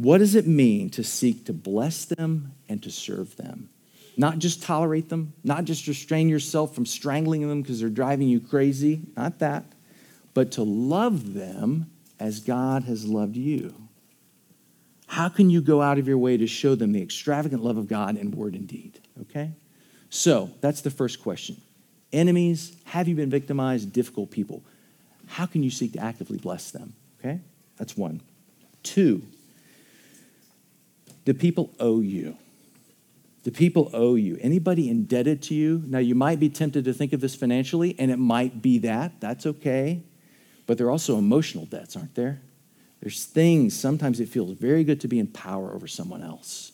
What 0.00 0.16
does 0.16 0.34
it 0.34 0.46
mean 0.46 0.88
to 0.90 1.04
seek 1.04 1.44
to 1.44 1.52
bless 1.52 2.06
them 2.06 2.54
and 2.70 2.82
to 2.84 2.90
serve 2.90 3.36
them? 3.36 3.68
Not 4.16 4.38
just 4.38 4.62
tolerate 4.62 5.10
them, 5.10 5.34
not 5.44 5.66
just 5.66 5.86
restrain 5.86 6.30
yourself 6.30 6.74
from 6.74 6.86
strangling 6.86 7.46
them 7.46 7.60
because 7.60 7.80
they're 7.80 7.90
driving 7.90 8.26
you 8.26 8.40
crazy, 8.40 9.02
not 9.14 9.40
that, 9.40 9.64
but 10.32 10.52
to 10.52 10.62
love 10.62 11.34
them 11.34 11.90
as 12.18 12.40
God 12.40 12.84
has 12.84 13.04
loved 13.04 13.36
you. 13.36 13.74
How 15.06 15.28
can 15.28 15.50
you 15.50 15.60
go 15.60 15.82
out 15.82 15.98
of 15.98 16.08
your 16.08 16.16
way 16.16 16.38
to 16.38 16.46
show 16.46 16.74
them 16.74 16.92
the 16.92 17.02
extravagant 17.02 17.62
love 17.62 17.76
of 17.76 17.86
God 17.86 18.16
in 18.16 18.30
word 18.30 18.54
and 18.54 18.66
deed? 18.66 19.00
Okay? 19.20 19.52
So 20.08 20.50
that's 20.62 20.80
the 20.80 20.90
first 20.90 21.22
question. 21.22 21.60
Enemies, 22.10 22.74
have 22.86 23.06
you 23.06 23.14
been 23.14 23.28
victimized? 23.28 23.92
Difficult 23.92 24.30
people. 24.30 24.62
How 25.26 25.44
can 25.44 25.62
you 25.62 25.70
seek 25.70 25.92
to 25.92 26.00
actively 26.00 26.38
bless 26.38 26.70
them? 26.70 26.94
Okay? 27.18 27.40
That's 27.76 27.98
one. 27.98 28.22
Two, 28.82 29.24
do 31.30 31.34
people 31.34 31.72
owe 31.78 32.00
you? 32.00 32.36
Do 33.44 33.52
people 33.52 33.88
owe 33.92 34.16
you? 34.16 34.36
Anybody 34.40 34.90
indebted 34.90 35.42
to 35.42 35.54
you? 35.54 35.80
Now, 35.86 36.00
you 36.00 36.16
might 36.16 36.40
be 36.40 36.48
tempted 36.48 36.84
to 36.86 36.92
think 36.92 37.12
of 37.12 37.20
this 37.20 37.36
financially, 37.36 37.94
and 38.00 38.10
it 38.10 38.16
might 38.16 38.60
be 38.60 38.78
that. 38.78 39.20
That's 39.20 39.46
okay. 39.46 40.02
But 40.66 40.76
there 40.76 40.88
are 40.88 40.90
also 40.90 41.18
emotional 41.18 41.66
debts, 41.66 41.94
aren't 41.94 42.16
there? 42.16 42.42
There's 43.00 43.26
things, 43.26 43.78
sometimes 43.78 44.18
it 44.18 44.28
feels 44.28 44.58
very 44.58 44.82
good 44.82 45.00
to 45.02 45.06
be 45.06 45.20
in 45.20 45.28
power 45.28 45.72
over 45.72 45.86
someone 45.86 46.24
else. 46.24 46.72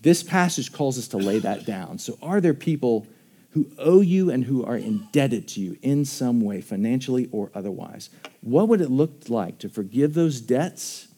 This 0.00 0.22
passage 0.22 0.72
calls 0.72 0.96
us 0.96 1.08
to 1.08 1.18
lay 1.18 1.38
that 1.40 1.66
down. 1.66 1.98
So, 1.98 2.16
are 2.22 2.40
there 2.40 2.54
people 2.54 3.06
who 3.50 3.70
owe 3.76 4.00
you 4.00 4.30
and 4.30 4.44
who 4.44 4.64
are 4.64 4.78
indebted 4.78 5.48
to 5.48 5.60
you 5.60 5.76
in 5.82 6.06
some 6.06 6.40
way, 6.40 6.62
financially 6.62 7.28
or 7.30 7.50
otherwise? 7.54 8.08
What 8.40 8.68
would 8.68 8.80
it 8.80 8.90
look 8.90 9.28
like 9.28 9.58
to 9.58 9.68
forgive 9.68 10.14
those 10.14 10.40
debts 10.40 11.08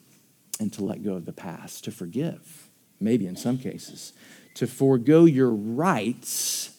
and 0.59 0.73
to 0.73 0.85
let 0.85 1.05
go 1.05 1.15
of 1.15 1.25
the 1.25 1.33
past? 1.33 1.85
To 1.85 1.91
forgive, 1.91 2.64
maybe 3.05 3.27
in 3.27 3.37
some 3.37 3.59
cases, 3.59 4.13
to 4.55 4.67
forego 4.67 5.25
your 5.25 5.51
rights 5.51 6.77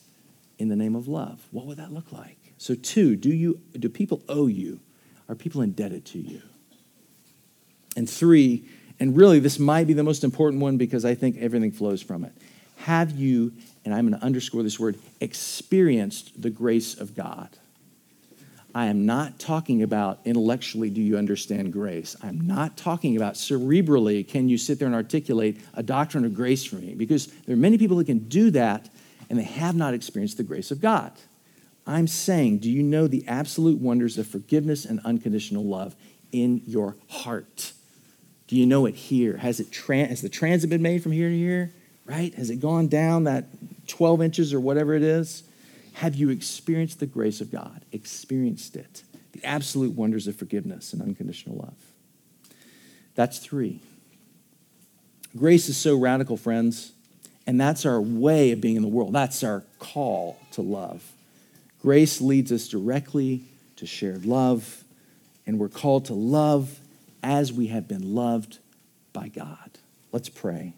in 0.58 0.70
the 0.70 0.76
name 0.76 0.96
of 0.96 1.08
love. 1.08 1.46
What 1.52 1.66
would 1.66 1.78
that 1.78 1.92
look 1.92 2.12
like? 2.12 2.38
So, 2.58 2.74
two, 2.76 3.16
do, 3.16 3.30
you, 3.30 3.60
do 3.78 3.90
people 3.90 4.22
owe 4.28 4.48
you? 4.48 4.80
Are 5.28 5.36
people 5.36 5.62
indebted 5.62 6.06
to 6.08 6.20
you? 6.20 6.42
And 7.96 8.10
three, 8.10 8.66
and 9.00 9.16
really 9.16 9.40
this 9.40 9.60
might 9.60 9.88
be 9.88 9.94
the 9.94 10.04
most 10.04 10.24
important 10.24 10.62
one 10.62 10.78
because 10.78 11.06
I 11.06 11.16
think 11.16 11.38
everything 11.38 11.72
flows 11.72 12.02
from 12.02 12.24
it. 12.24 12.34
Have 12.80 13.12
you, 13.12 13.54
and 13.84 13.94
I'm 13.94 14.08
going 14.08 14.20
to 14.20 14.26
underscore 14.26 14.64
this 14.64 14.80
word, 14.80 14.98
experienced 15.20 16.42
the 16.42 16.50
grace 16.50 17.00
of 17.00 17.16
God? 17.16 17.50
I 18.76 18.88
am 18.88 19.06
not 19.06 19.40
talking 19.40 19.84
about 19.84 20.20
intellectually, 20.26 20.90
do 20.90 21.02
you 21.02 21.18
understand 21.18 21.72
grace? 21.72 22.18
I'm 22.22 22.46
not 22.46 22.76
talking 22.76 23.16
about 23.16 23.36
cerebrally, 23.36 24.28
can 24.28 24.50
you 24.50 24.58
sit 24.58 24.80
there 24.80 24.86
and 24.86 24.94
articulate 24.94 25.62
a 25.76 25.82
doctrine 25.82 26.26
of 26.26 26.34
grace 26.34 26.66
for 26.66 26.76
me? 26.76 26.94
Because 26.94 27.28
there 27.28 27.54
are 27.54 27.58
many 27.58 27.78
people 27.78 27.96
that 27.98 28.08
can 28.08 28.28
do 28.28 28.52
that 28.52 28.90
and 29.30 29.40
they 29.40 29.44
have 29.44 29.78
not 29.78 29.94
experienced 29.94 30.36
the 30.36 30.44
grace 30.44 30.72
of 30.72 30.82
God. 30.82 31.14
I'm 31.88 32.06
saying, 32.06 32.58
do 32.58 32.70
you 32.70 32.84
know 32.84 33.08
the 33.08 33.26
absolute 33.30 33.80
wonders 33.80 34.18
of 34.18 34.28
forgiveness 34.28 34.84
and 34.84 35.00
unconditional 35.06 35.64
love 35.64 35.96
in 36.34 36.62
your 36.66 36.98
heart? 37.08 37.72
Do 38.48 38.58
you 38.58 38.66
know 38.66 38.86
it 38.88 38.96
here? 38.96 39.38
Has, 39.38 39.62
it 39.62 39.72
tra- 39.72 40.06
has 40.06 40.22
the 40.22 40.28
transit 40.28 40.70
been 40.70 40.82
made 40.82 41.02
from 41.02 41.14
here 41.14 41.30
to 41.30 41.38
here? 41.38 41.74
Right? 42.06 42.36
Has 42.36 42.50
it 42.50 42.58
gone 42.58 42.90
down 42.90 43.24
that 43.24 43.46
12 43.88 44.22
inches 44.22 44.54
or 44.54 44.60
whatever 44.60 44.94
it 44.94 45.02
is? 45.02 45.44
Have 45.96 46.16
you 46.16 46.30
experienced 46.30 47.00
the 47.00 47.06
grace 47.06 47.40
of 47.40 47.52
God? 47.52 47.86
Experienced 47.94 48.76
it. 48.76 49.04
The 49.32 49.44
absolute 49.46 49.94
wonders 49.94 50.28
of 50.28 50.36
forgiveness 50.36 50.92
and 50.92 51.02
unconditional 51.02 51.56
love. 51.56 51.78
That's 53.16 53.40
three. 53.40 53.80
Grace 55.38 55.70
is 55.70 55.78
so 55.78 55.96
radical, 55.96 56.36
friends, 56.36 56.92
and 57.48 57.60
that's 57.60 57.86
our 57.86 58.02
way 58.02 58.52
of 58.52 58.60
being 58.60 58.76
in 58.76 58.82
the 58.82 58.90
world. 58.90 59.14
That's 59.14 59.42
our 59.42 59.64
call 59.80 60.38
to 60.52 60.62
love. 60.62 61.14
Grace 61.82 62.20
leads 62.20 62.52
us 62.52 62.68
directly 62.68 63.44
to 63.78 63.86
shared 63.86 64.26
love, 64.26 64.84
and 65.48 65.58
we're 65.58 65.70
called 65.70 66.06
to 66.06 66.14
love 66.14 66.78
as 67.24 67.54
we 67.54 67.68
have 67.68 67.88
been 67.88 68.14
loved 68.14 68.60
by 69.14 69.30
God. 69.30 69.72
Let's 70.12 70.28
pray. 70.28 70.74